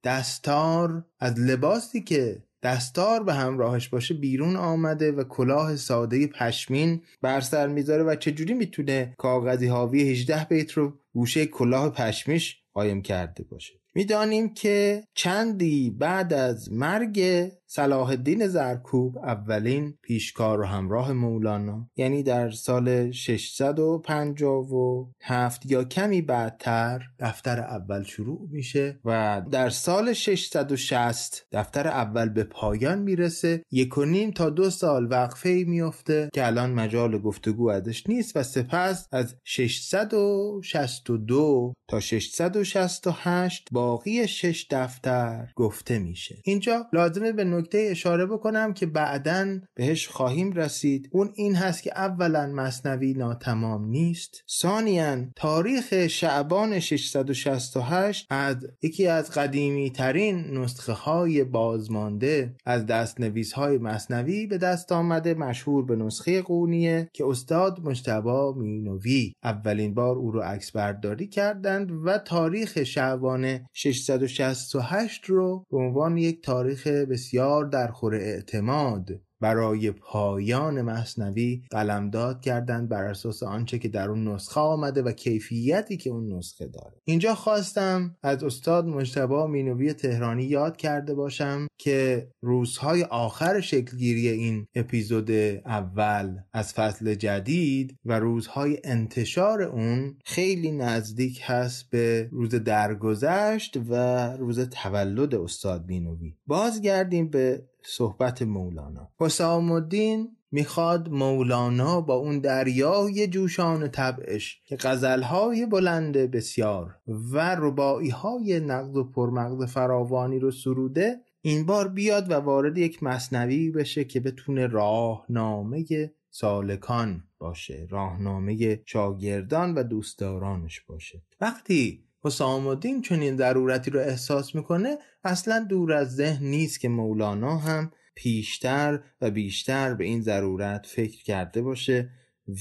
دستار 0.03 1.05
از 1.19 1.39
لباسی 1.39 2.03
که 2.03 2.43
دستار 2.63 3.23
به 3.23 3.33
همراهش 3.33 3.89
باشه 3.89 4.13
بیرون 4.13 4.55
آمده 4.55 5.11
و 5.11 5.23
کلاه 5.23 5.75
ساده 5.75 6.27
پشمین 6.27 7.01
بر 7.21 7.41
سر 7.41 7.67
می‌ذاره 7.67 8.03
و 8.03 8.15
چجوری 8.15 8.53
می‌تونه 8.53 9.15
کاغذی 9.17 9.67
حاوی 9.67 10.11
18 10.11 10.45
بیت 10.45 10.71
رو 10.71 10.99
گوشه 11.13 11.45
کلاه 11.45 11.89
پشمیش 11.89 12.57
قایم 12.73 13.01
کرده 13.01 13.43
باشه؟ 13.43 13.73
می‌دانیم 13.95 14.53
که 14.53 15.03
چندی 15.13 15.89
بعد 15.89 16.33
از 16.33 16.71
مرگ 16.71 17.49
صلاح 17.71 18.09
الدین 18.09 18.47
زرکوب 18.47 19.17
اولین 19.17 19.97
پیشکار 20.01 20.61
و 20.61 20.65
همراه 20.65 21.13
مولانا. 21.13 21.89
یعنی 21.95 22.23
در 22.23 22.51
سال 22.51 23.11
657 23.11 25.65
یا 25.65 25.83
کمی 25.83 26.21
بعدتر 26.21 27.01
دفتر 27.19 27.59
اول 27.59 28.03
شروع 28.03 28.47
میشه 28.51 28.99
و 29.05 29.41
در 29.51 29.69
سال 29.69 30.13
660 30.13 31.47
دفتر 31.51 31.87
اول 31.87 32.29
به 32.29 32.43
پایان 32.43 32.99
می‌رسه. 32.99 33.63
یک 33.71 33.97
و 33.97 34.05
نیم 34.05 34.31
تا 34.31 34.49
دو 34.49 34.69
سال 34.69 35.07
وقفه 35.11 35.63
میفته 35.67 36.29
که 36.33 36.47
الان 36.47 36.73
مجال 36.73 37.17
گفتگو 37.17 37.69
ازش 37.69 38.07
نیست 38.07 38.37
و 38.37 38.43
سپس 38.43 39.07
از 39.11 39.35
662 39.43 41.73
تا 41.87 41.99
668 41.99 43.67
باقی 43.71 44.27
شش 44.27 44.67
دفتر 44.71 45.47
گفته 45.55 45.99
میشه. 45.99 46.35
اینجا 46.43 46.87
لازمه 46.93 47.31
به 47.31 47.58
نکته 47.59 47.87
اشاره 47.91 48.25
بکنم 48.25 48.73
که 48.73 48.85
بعدا 48.85 49.59
بهش 49.75 50.07
خواهیم 50.07 50.53
رسید. 50.53 51.09
اون 51.11 51.31
این 51.35 51.55
هست 51.55 51.83
که 51.83 51.91
اولا 51.95 52.47
مصنوی 52.47 53.13
ناتمام 53.13 53.85
نیست. 53.85 54.43
ثانیا 54.49 55.25
تاریخ 55.35 56.07
شعبان 56.07 56.79
668 56.79 58.27
از 58.29 58.57
یکی 58.81 59.07
از 59.07 59.31
قدیمی 59.31 59.89
ترین 59.89 60.57
نسخه 60.57 60.93
های 60.93 61.43
بازمانده 61.43 62.55
از 62.65 62.85
دست 62.85 63.19
نویس 63.19 63.53
های 63.53 63.77
مصنوی 63.77 64.47
به 64.47 64.57
دست 64.57 64.91
آمده 64.91 65.33
مشهور 65.33 65.85
به 65.85 65.95
نسخه 65.95 66.41
قونیه 66.41 67.09
که 67.13 67.25
استاد 67.25 67.79
مجتبا 67.83 68.53
مینوی 68.53 69.33
اولین 69.43 69.93
بار 69.93 70.15
او 70.15 70.31
رو 70.31 70.41
عکس 70.41 70.71
برداری 70.71 71.27
کردند 71.27 71.91
و 72.05 72.17
تاریخ 72.17 72.83
شعبان 72.83 73.59
668 73.73 75.25
رو 75.25 75.65
به 75.71 75.77
عنوان 75.77 76.17
یک 76.17 76.43
تاریخ 76.43 76.87
بسیار 76.87 77.48
در 77.71 77.87
خور 77.87 78.15
اعتماد. 78.15 79.09
برای 79.41 79.91
پایان 79.91 80.81
مصنوی 80.81 81.61
قلمداد 81.71 82.41
کردند 82.41 82.89
بر 82.89 83.03
اساس 83.03 83.43
آنچه 83.43 83.79
که 83.79 83.87
در 83.87 84.09
اون 84.09 84.27
نسخه 84.27 84.59
آمده 84.59 85.01
و 85.01 85.11
کیفیتی 85.11 85.97
که 85.97 86.09
اون 86.09 86.33
نسخه 86.33 86.67
داره. 86.67 87.01
اینجا 87.05 87.35
خواستم 87.35 88.15
از 88.23 88.43
استاد 88.43 88.85
مجتبا 88.85 89.47
مینوی 89.47 89.93
تهرانی 89.93 90.43
یاد 90.43 90.77
کرده 90.77 91.13
باشم 91.13 91.67
که 91.77 92.27
روزهای 92.41 93.03
آخر 93.03 93.61
شکلگیری 93.61 94.27
این 94.27 94.65
اپیزود 94.75 95.31
اول 95.65 96.37
از 96.53 96.73
فصل 96.73 97.15
جدید 97.15 97.97
و 98.05 98.19
روزهای 98.19 98.77
انتشار 98.83 99.61
اون 99.61 100.17
خیلی 100.25 100.71
نزدیک 100.71 101.41
هست 101.43 101.89
به 101.89 102.29
روز 102.31 102.55
درگذشت 102.55 103.77
و 103.89 103.93
روز 104.37 104.59
تولد 104.59 105.35
استاد 105.35 105.85
مینوی 105.87 106.35
بازگردیم 106.47 107.29
به 107.29 107.63
صحبت 107.83 108.41
مولانا. 108.41 109.09
حسام 109.19 109.71
الدین 109.71 110.35
می‌خواد 110.51 111.09
مولانا 111.09 112.01
با 112.01 112.13
اون 112.15 112.39
دریای 112.39 113.27
جوشان 113.27 113.87
طبعش 113.87 114.61
که 114.65 114.77
غزلهای 114.79 115.65
بلند 115.65 116.17
بسیار 116.17 116.95
و 117.31 117.55
ربایی 117.55 118.09
های 118.09 118.59
نقد 118.59 118.95
و 118.95 119.03
پرمغز 119.03 119.71
فراوانی 119.71 120.39
رو 120.39 120.51
سروده 120.51 121.15
این 121.41 121.65
بار 121.65 121.87
بیاد 121.87 122.31
و 122.31 122.33
وارد 122.33 122.77
یک 122.77 123.03
مصنوی 123.03 123.71
بشه 123.71 124.03
که 124.03 124.19
بتونه 124.19 124.67
راهنامه 124.67 125.85
سالکان 126.29 127.23
باشه 127.39 127.87
راهنامه 127.89 128.81
شاگردان 128.85 129.73
و 129.73 129.83
دوستدارانش 129.83 130.81
باشه. 130.81 131.21
وقتی 131.41 132.03
حسام 132.23 132.67
الدین 132.67 133.01
چنین 133.01 133.37
ضرورتی 133.37 133.91
رو 133.91 133.99
احساس 133.99 134.55
می‌کنه 134.55 134.97
اصلا 135.23 135.65
دور 135.69 135.93
از 135.93 136.15
ذهن 136.15 136.45
نیست 136.45 136.79
که 136.79 136.89
مولانا 136.89 137.57
هم 137.57 137.91
پیشتر 138.15 139.03
و 139.21 139.31
بیشتر 139.31 139.93
به 139.93 140.03
این 140.03 140.21
ضرورت 140.21 140.85
فکر 140.85 141.23
کرده 141.23 141.61
باشه 141.61 142.09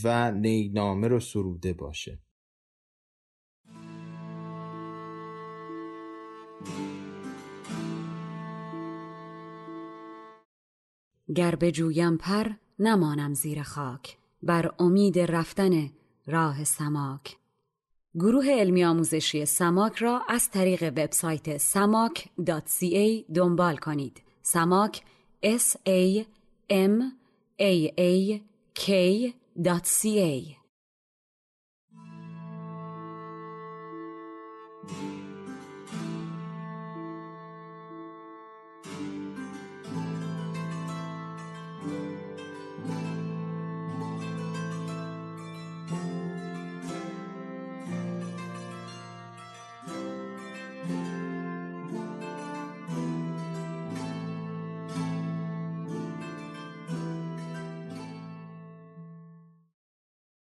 و 0.05 0.31
نینامه 0.33 1.09
رو 1.09 1.21
سروده 1.21 1.73
باشه. 1.73 2.19
گر 11.35 11.55
بجویم 11.55 12.17
پر 12.17 12.47
نمانم 12.79 13.35
زیر 13.35 13.63
خاک. 13.63 14.19
بر 14.43 14.71
امید 14.79 15.19
رفتن 15.19 15.91
راه 16.27 16.65
سماک. 16.65 17.37
گروه 18.21 18.47
علمی 18.47 18.85
آموزشی 18.85 19.47
سماک 19.47 19.97
را 19.97 20.23
از 20.29 20.51
طریق 20.51 20.83
وبسایت 20.83 21.59
samak.ca 21.59 23.33
دنبال 23.35 23.77
کنید. 23.77 24.23
سماک 24.43 25.03
s 25.43 25.77
a 25.89 26.25
m 26.71 27.03
a 27.61 27.93
a 27.99 28.41
k.ca 28.75 30.58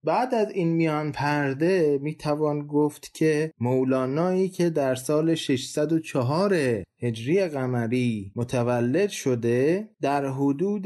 بعد 0.06 0.36
از 0.36 0.52
این 0.52 0.68
میان 0.68 1.12
پرده 1.12 2.00
می‌توان 2.02 2.68
گفت 2.68 3.14
که 3.14 3.54
مولانایی 3.60 4.50
که 4.50 4.70
در 4.70 4.96
سال 4.96 5.36
604 5.36 6.84
هجری 7.02 7.48
قمری 7.48 8.32
متولد 8.36 9.10
شده 9.10 9.90
در 10.02 10.26
حدود 10.26 10.86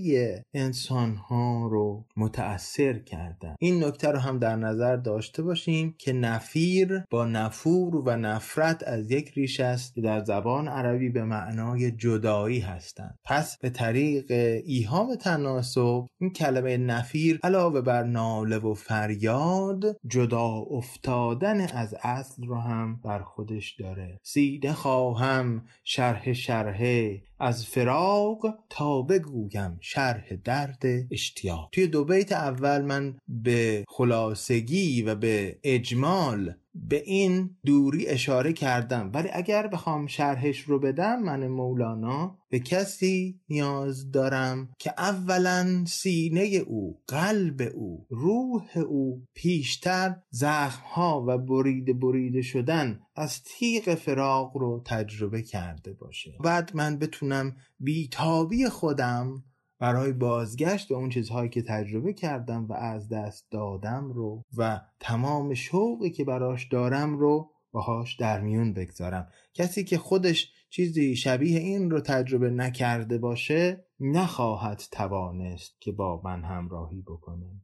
انسان 0.54 1.16
ها 1.16 1.68
رو 1.70 2.06
متأثر 2.16 2.98
کردم 2.98 3.56
این 3.60 3.84
نکته 3.84 4.08
رو 4.08 4.18
هم 4.18 4.38
در 4.38 4.56
نظر 4.56 4.96
داشته 4.96 5.42
باشیم 5.42 5.94
که 5.98 6.12
نفیر 6.12 7.04
با 7.10 7.24
نفور 7.24 7.96
و 7.96 8.16
نفرت 8.16 8.63
از 8.86 9.10
یک 9.10 9.30
ریش 9.30 9.60
است 9.60 9.94
که 9.94 10.00
در 10.00 10.24
زبان 10.24 10.68
عربی 10.68 11.08
به 11.08 11.24
معنای 11.24 11.90
جدایی 11.90 12.60
هستند. 12.60 13.18
پس 13.24 13.58
به 13.58 13.70
طریق 13.70 14.30
ایهام 14.66 15.14
تناسب 15.14 16.06
این 16.20 16.30
کلمه 16.30 16.76
نفیر 16.76 17.38
علاوه 17.42 17.80
بر 17.80 18.02
ناله 18.02 18.58
و 18.58 18.74
فریاد 18.74 19.96
جدا 20.06 20.46
افتادن 20.70 21.60
از 21.60 21.94
اصل 22.02 22.44
رو 22.46 22.60
هم 22.60 23.00
بر 23.04 23.22
خودش 23.22 23.76
داره. 23.78 24.20
سیده 24.22 24.72
خواهم 24.72 25.62
شرح 25.84 26.32
شرحه 26.32 27.22
از 27.40 27.66
فراق 27.66 28.46
تا 28.70 29.02
بگویم 29.02 29.78
شرح 29.80 30.36
درد 30.44 30.82
اشتیاق. 31.10 31.68
توی 31.72 31.86
دو 31.86 32.04
بیت 32.04 32.32
اول 32.32 32.82
من 32.82 33.16
به 33.28 33.84
خلاصگی 33.88 35.02
و 35.02 35.14
به 35.14 35.58
اجمال 35.62 36.54
به 36.74 37.02
این 37.02 37.56
دوری 37.66 38.06
اشاره 38.06 38.52
کردم. 38.52 39.10
ولی 39.14 39.28
اگر 39.32 39.66
بخوام 39.66 40.06
شرحش 40.06 40.60
رو 40.60 40.78
بدم 40.78 41.22
من 41.22 41.46
مولانا 41.46 42.38
به 42.50 42.58
کسی 42.60 43.40
نیاز 43.48 44.10
دارم 44.10 44.68
که 44.78 44.94
اولا 44.98 45.84
سینه 45.86 46.40
او 46.40 47.02
قلب 47.08 47.62
او 47.74 48.06
روح 48.10 48.78
او 48.78 49.26
پیشتر 49.34 50.16
زخمها 50.30 51.24
و 51.28 51.38
بریده 51.38 51.92
بریده 51.92 52.42
شدن 52.42 53.00
از 53.16 53.42
تیغ 53.42 53.94
فراق 53.94 54.56
رو 54.56 54.82
تجربه 54.84 55.42
کرده 55.42 55.92
باشه. 55.92 56.34
بعد 56.44 56.70
من 56.74 56.98
بتونم 56.98 57.56
بیتابی 57.80 58.68
خودم 58.68 59.44
برای 59.84 60.12
بازگشت 60.12 60.88
به 60.88 60.94
اون 60.94 61.08
چیزهایی 61.08 61.48
که 61.48 61.62
تجربه 61.62 62.12
کردم 62.12 62.66
و 62.66 62.72
از 62.72 63.08
دست 63.08 63.50
دادم 63.50 64.12
رو 64.12 64.42
و 64.56 64.80
تمام 65.00 65.54
شوقی 65.54 66.10
که 66.10 66.24
براش 66.24 66.68
دارم 66.68 67.18
رو 67.18 67.50
باهاش 67.72 68.16
در 68.16 68.40
میون 68.40 68.74
بگذارم. 68.74 69.28
کسی 69.54 69.84
که 69.84 69.98
خودش 69.98 70.52
چیزی 70.70 71.16
شبیه 71.16 71.60
این 71.60 71.90
رو 71.90 72.00
تجربه 72.00 72.50
نکرده 72.50 73.18
باشه 73.18 73.84
نخواهد 74.00 74.82
توانست 74.92 75.80
که 75.80 75.92
با 75.92 76.20
من 76.24 76.44
همراهی 76.44 77.02
بکنه. 77.02 77.62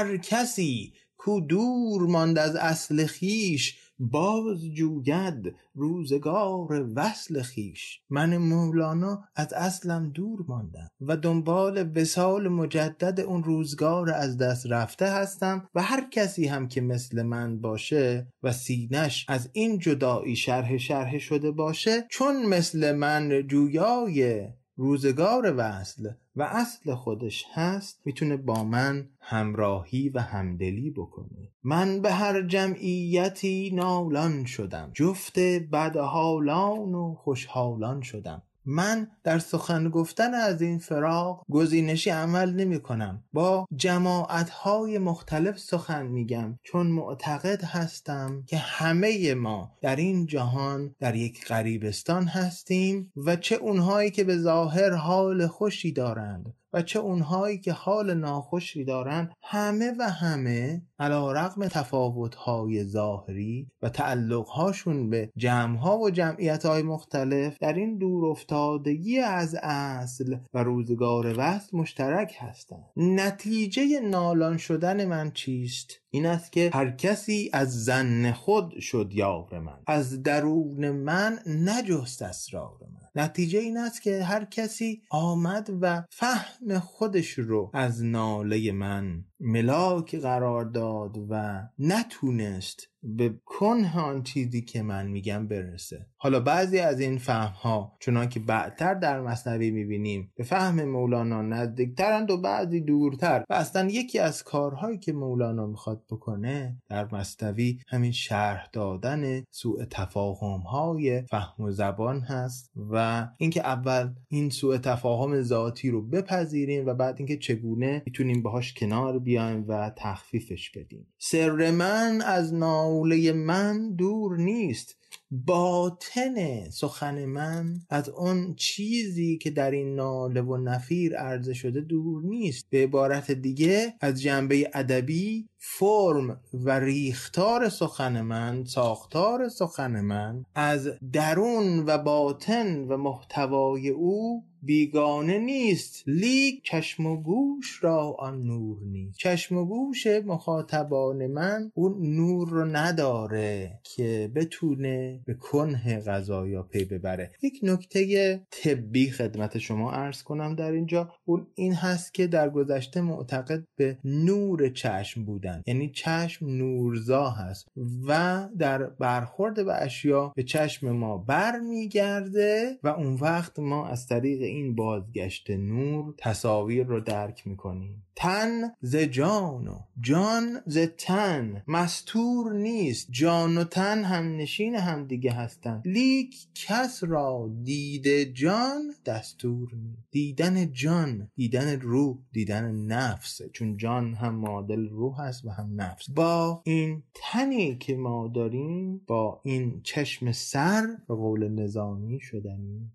هر 0.00 0.16
کسی 0.16 0.92
کو 1.16 1.40
دور 1.40 2.02
ماند 2.06 2.38
از 2.38 2.56
اصل 2.56 3.06
خیش 3.06 3.78
باز 3.98 4.64
جوید 4.74 5.54
روزگار 5.74 6.86
وصل 6.96 7.42
خیش. 7.42 8.00
من 8.10 8.36
مولانا 8.36 9.24
از 9.36 9.52
اصلم 9.52 10.10
دور 10.10 10.38
ماندم 10.48 10.88
و 11.00 11.16
دنبال 11.16 11.92
وسال 11.96 12.48
مجدد 12.48 13.20
اون 13.20 13.44
روزگار 13.44 14.10
از 14.10 14.38
دست 14.38 14.66
رفته 14.66 15.06
هستم 15.06 15.68
و 15.74 15.82
هر 15.82 16.10
کسی 16.10 16.46
هم 16.46 16.68
که 16.68 16.80
مثل 16.80 17.22
من 17.22 17.60
باشه 17.60 18.32
و 18.42 18.52
سینش 18.52 19.26
از 19.28 19.50
این 19.52 19.78
جدایی 19.78 20.36
شرح 20.36 20.78
شرح 20.78 21.18
شده 21.18 21.50
باشه 21.50 22.06
چون 22.10 22.46
مثل 22.46 22.92
من 22.92 23.46
جویای 23.46 24.48
روزگار 24.80 25.54
وصل 25.56 26.10
و 26.36 26.42
اصل 26.42 26.94
خودش 26.94 27.44
هست 27.52 28.00
می‌تونه 28.04 28.36
با 28.36 28.64
من 28.64 29.08
همراهی 29.20 30.08
و 30.08 30.20
همدلی 30.20 30.90
بکنه. 30.90 31.48
من 31.62 32.00
به 32.02 32.12
هر 32.12 32.42
جمعیتی 32.42 33.70
نالان 33.74 34.44
شدم 34.44 34.90
جفت 34.94 35.38
بدحالان 35.72 36.94
و 36.94 37.14
خوشحالان 37.14 38.02
شدم. 38.02 38.42
من 38.70 39.08
در 39.24 39.38
سخن 39.38 39.88
گفتن 39.88 40.34
از 40.34 40.62
این 40.62 40.78
فراغ 40.78 41.44
گزینشی 41.50 42.10
عمل 42.10 42.52
نمی 42.52 42.80
کنم. 42.80 43.24
با 43.32 43.66
جماعت 43.76 44.50
های 44.50 44.98
مختلف 44.98 45.58
سخن 45.58 46.06
میگم 46.06 46.58
چون 46.62 46.86
معتقد 46.86 47.64
هستم 47.64 48.44
که 48.46 48.56
همه 48.56 49.34
ما 49.34 49.78
در 49.82 49.96
این 49.96 50.26
جهان 50.26 50.94
در 50.98 51.16
یک 51.16 51.46
غریبستان 51.46 52.24
هستیم 52.24 53.12
و 53.16 53.36
چه 53.36 53.54
اونهایی 53.54 54.10
که 54.10 54.24
به 54.24 54.38
ظاهر 54.38 54.90
حال 54.90 55.46
خوشی 55.46 55.92
دارند. 55.92 56.54
و 56.72 56.82
چه 56.82 56.98
اونهایی 56.98 57.58
که 57.58 57.72
حال 57.72 58.14
ناخوشی 58.14 58.84
دارن 58.84 59.32
همه 59.42 59.92
و 59.98 60.10
همه 60.10 60.82
علا 60.98 61.32
رقم 61.32 61.68
تفاوتهای 61.68 62.84
ظاهری 62.84 63.70
و 63.82 63.88
تعلقهاشون 63.88 65.10
به 65.10 65.32
جمعها 65.36 65.98
و 65.98 66.10
جمعیتهای 66.10 66.82
مختلف 66.82 67.56
در 67.60 67.72
این 67.72 67.98
دور 67.98 68.26
افتادگی 68.26 69.18
از 69.18 69.56
اصل 69.62 70.36
و 70.54 70.62
روزگار 70.62 71.34
وست 71.38 71.74
مشترک 71.74 72.36
هستند 72.38 72.84
نتیجه 72.96 74.00
نالان 74.00 74.56
شدن 74.56 75.04
من 75.04 75.30
چیست؟ 75.30 76.00
این 76.12 76.26
است 76.26 76.52
که 76.52 76.70
هر 76.74 76.90
کسی 76.90 77.50
از 77.52 77.84
زن 77.84 78.32
خود 78.32 78.78
شد 78.80 79.10
یار 79.12 79.58
من. 79.58 79.78
از 79.86 80.22
درون 80.22 80.90
من 80.90 81.38
نجست 81.46 82.22
اسرار 82.22 82.78
من. 82.92 83.22
نتیجه 83.22 83.58
این 83.58 83.76
است 83.76 84.02
که 84.02 84.24
هر 84.24 84.44
کسی 84.44 85.02
آمد 85.10 85.70
و 85.80 86.04
فهم 86.10 86.78
خودش 86.78 87.30
رو 87.30 87.70
از 87.74 88.04
ناله 88.04 88.72
من 88.72 89.24
ملاک 89.40 90.16
قرار 90.16 90.64
داد 90.64 91.18
و 91.30 91.62
نتونست 91.78 92.90
به 93.02 93.34
کنه 93.44 93.98
آن 93.98 94.22
چیزی 94.22 94.62
که 94.62 94.82
من 94.82 95.06
میگم 95.06 95.48
برسه. 95.48 96.06
حالا 96.16 96.40
بعضی 96.40 96.78
از 96.78 97.00
این 97.00 97.18
فهم 97.18 97.52
ها 97.52 97.96
چنان 98.00 98.28
که 98.28 98.40
بعدتر 98.40 98.94
در 98.94 99.20
مصنوی 99.20 99.70
می‌بینیم 99.70 100.32
به 100.36 100.44
فهم 100.44 100.84
مولانا 100.84 101.42
نزدیکترند 101.42 102.30
و 102.30 102.40
بعضی 102.40 102.80
دورتر. 102.80 103.44
و 103.50 103.54
اصلا 103.54 103.90
یکی 103.90 104.18
از 104.18 104.42
کارهایی 104.42 104.98
که 104.98 105.12
مولانا 105.12 105.66
می‌خواد 105.66 106.02
بکنه 106.10 106.76
در 106.88 107.14
مصنوی 107.14 107.78
همین 107.88 108.12
شرح 108.12 108.68
دادن 108.72 109.42
سوء 109.50 109.84
تفاهم 109.90 110.60
های 110.60 111.22
فهم 111.22 111.64
و 111.64 111.70
زبان 111.70 112.20
هست 112.20 112.70
و 112.90 113.26
اینکه 113.38 113.60
اول 113.60 114.14
این 114.28 114.50
سوء 114.50 114.78
تفاهم 114.78 115.42
ذاتی 115.42 115.90
رو 115.90 116.02
بپذیریم 116.02 116.86
و 116.86 116.94
بعد 116.94 117.14
اینکه 117.18 117.36
چگونه 117.36 118.02
می‌تونیم 118.06 118.42
باهاش 118.42 118.74
کنار 118.74 119.18
بیایم 119.30 119.64
و 119.68 119.90
تخفیفش 119.96 120.70
بدیم. 120.70 121.06
سر 121.18 121.70
من 121.70 122.22
از 122.26 122.54
ناله 122.54 123.32
من 123.32 123.94
دور 123.94 124.36
نیست. 124.36 124.96
باطن 125.30 126.70
سخن 126.70 127.24
من 127.24 127.80
از 127.90 128.08
اون 128.08 128.54
چیزی 128.54 129.38
که 129.38 129.50
در 129.50 129.70
این 129.70 129.94
ناله 129.94 130.42
و 130.42 130.56
نفیر 130.56 131.16
عرضه 131.16 131.54
شده 131.54 131.80
دور 131.80 132.22
نیست. 132.22 132.66
به 132.70 132.82
عبارت 132.82 133.30
دیگه 133.30 133.94
از 134.00 134.22
جنبه 134.22 134.70
ادبی 134.74 135.48
فرم 135.58 136.40
و 136.54 136.80
ریختار 136.80 137.68
سخن 137.68 138.20
من 138.20 138.64
ساختار 138.64 139.48
سخن 139.48 140.00
من 140.00 140.44
از 140.54 140.90
درون 141.12 141.84
و 141.86 141.98
باطن 141.98 142.78
و 142.84 142.96
محتوای 142.96 143.88
او 143.88 144.44
بیگانه 144.62 145.38
نیست. 145.38 146.02
لیک 146.06 146.64
چشم 146.64 147.06
و 147.06 147.22
گوش 147.22 147.84
را 147.84 148.16
آن 148.18 148.42
نور 148.42 148.78
نیست. 148.82 149.18
چشم 149.18 149.56
و 149.56 149.64
گوش 149.64 150.06
مخاطبان 150.06 151.26
من 151.26 151.70
اون 151.74 152.14
نور 152.16 152.48
رو 152.48 152.64
نداره 152.64 153.80
که 153.82 154.32
بتونه 154.34 155.19
به 155.26 155.34
کنه 155.34 156.00
غذایا 156.00 156.62
پی 156.62 156.84
ببره. 156.84 157.32
یک 157.42 157.60
نکته 157.62 158.40
طبی 158.50 159.10
خدمت 159.10 159.58
شما 159.58 159.92
عرض 159.92 160.22
کنم 160.22 160.54
در 160.54 160.72
اینجا. 160.72 161.12
اون 161.24 161.46
این 161.54 161.74
هست 161.74 162.14
که 162.14 162.26
در 162.26 162.50
گذشته 162.50 163.00
معتقد 163.00 163.64
به 163.76 163.98
نور 164.04 164.68
چشم 164.68 165.24
بودن. 165.24 165.62
یعنی 165.66 165.90
چشم 165.90 166.46
نورزا 166.46 167.30
هست 167.30 167.68
و 168.08 168.48
در 168.58 168.84
برخورد 168.84 169.64
به 169.64 169.82
اشیا 169.82 170.32
به 170.36 170.42
چشم 170.42 170.90
ما 170.90 171.18
برمیگرده 171.18 172.78
و 172.82 172.88
اون 172.88 173.14
وقت 173.14 173.58
ما 173.58 173.88
از 173.88 174.06
طریق 174.06 174.42
این 174.42 174.74
بازگشت 174.74 175.50
نور 175.50 176.14
تصاویر 176.18 176.86
رو 176.86 177.00
درک 177.00 177.46
می‌کنیم. 177.46 178.06
تن 178.16 178.50
ز 178.80 178.96
جان 178.96 179.68
و 179.68 179.78
جان 180.00 180.62
ز 180.66 180.78
تن. 180.78 181.62
مستور 181.68 182.52
نیست. 182.52 183.08
جان 183.10 183.58
و 183.58 183.64
تن 183.64 184.04
هم 184.04 184.36
نشین 184.36 184.74
هم 184.74 185.06
دیگه 185.06 185.32
هستن. 185.32 185.82
لیک 185.84 186.36
کس 186.54 187.04
را 187.04 187.50
دید 187.62 188.34
جان 188.34 188.94
دستور 189.06 189.74
نیست. 189.74 190.10
دیدن 190.10 190.72
جان 190.72 191.30
دیدن 191.36 191.80
روح 191.80 192.18
دیدن 192.32 192.74
نفس. 192.74 193.42
چون 193.52 193.76
جان 193.76 194.14
هم 194.14 194.34
معادل 194.34 194.88
روح 194.88 195.20
هست 195.20 195.44
و 195.44 195.50
هم 195.50 195.80
نفس. 195.80 196.10
با 196.10 196.62
این 196.64 197.02
تنی 197.14 197.76
که 197.76 197.96
ما 197.96 198.28
داریم 198.34 198.98
با 199.06 199.40
این 199.44 199.80
چشم 199.82 200.32
سر 200.32 200.86
به 201.08 201.14
قول 201.14 201.48
نظامی 201.48 202.20
شدنی. 202.20 202.90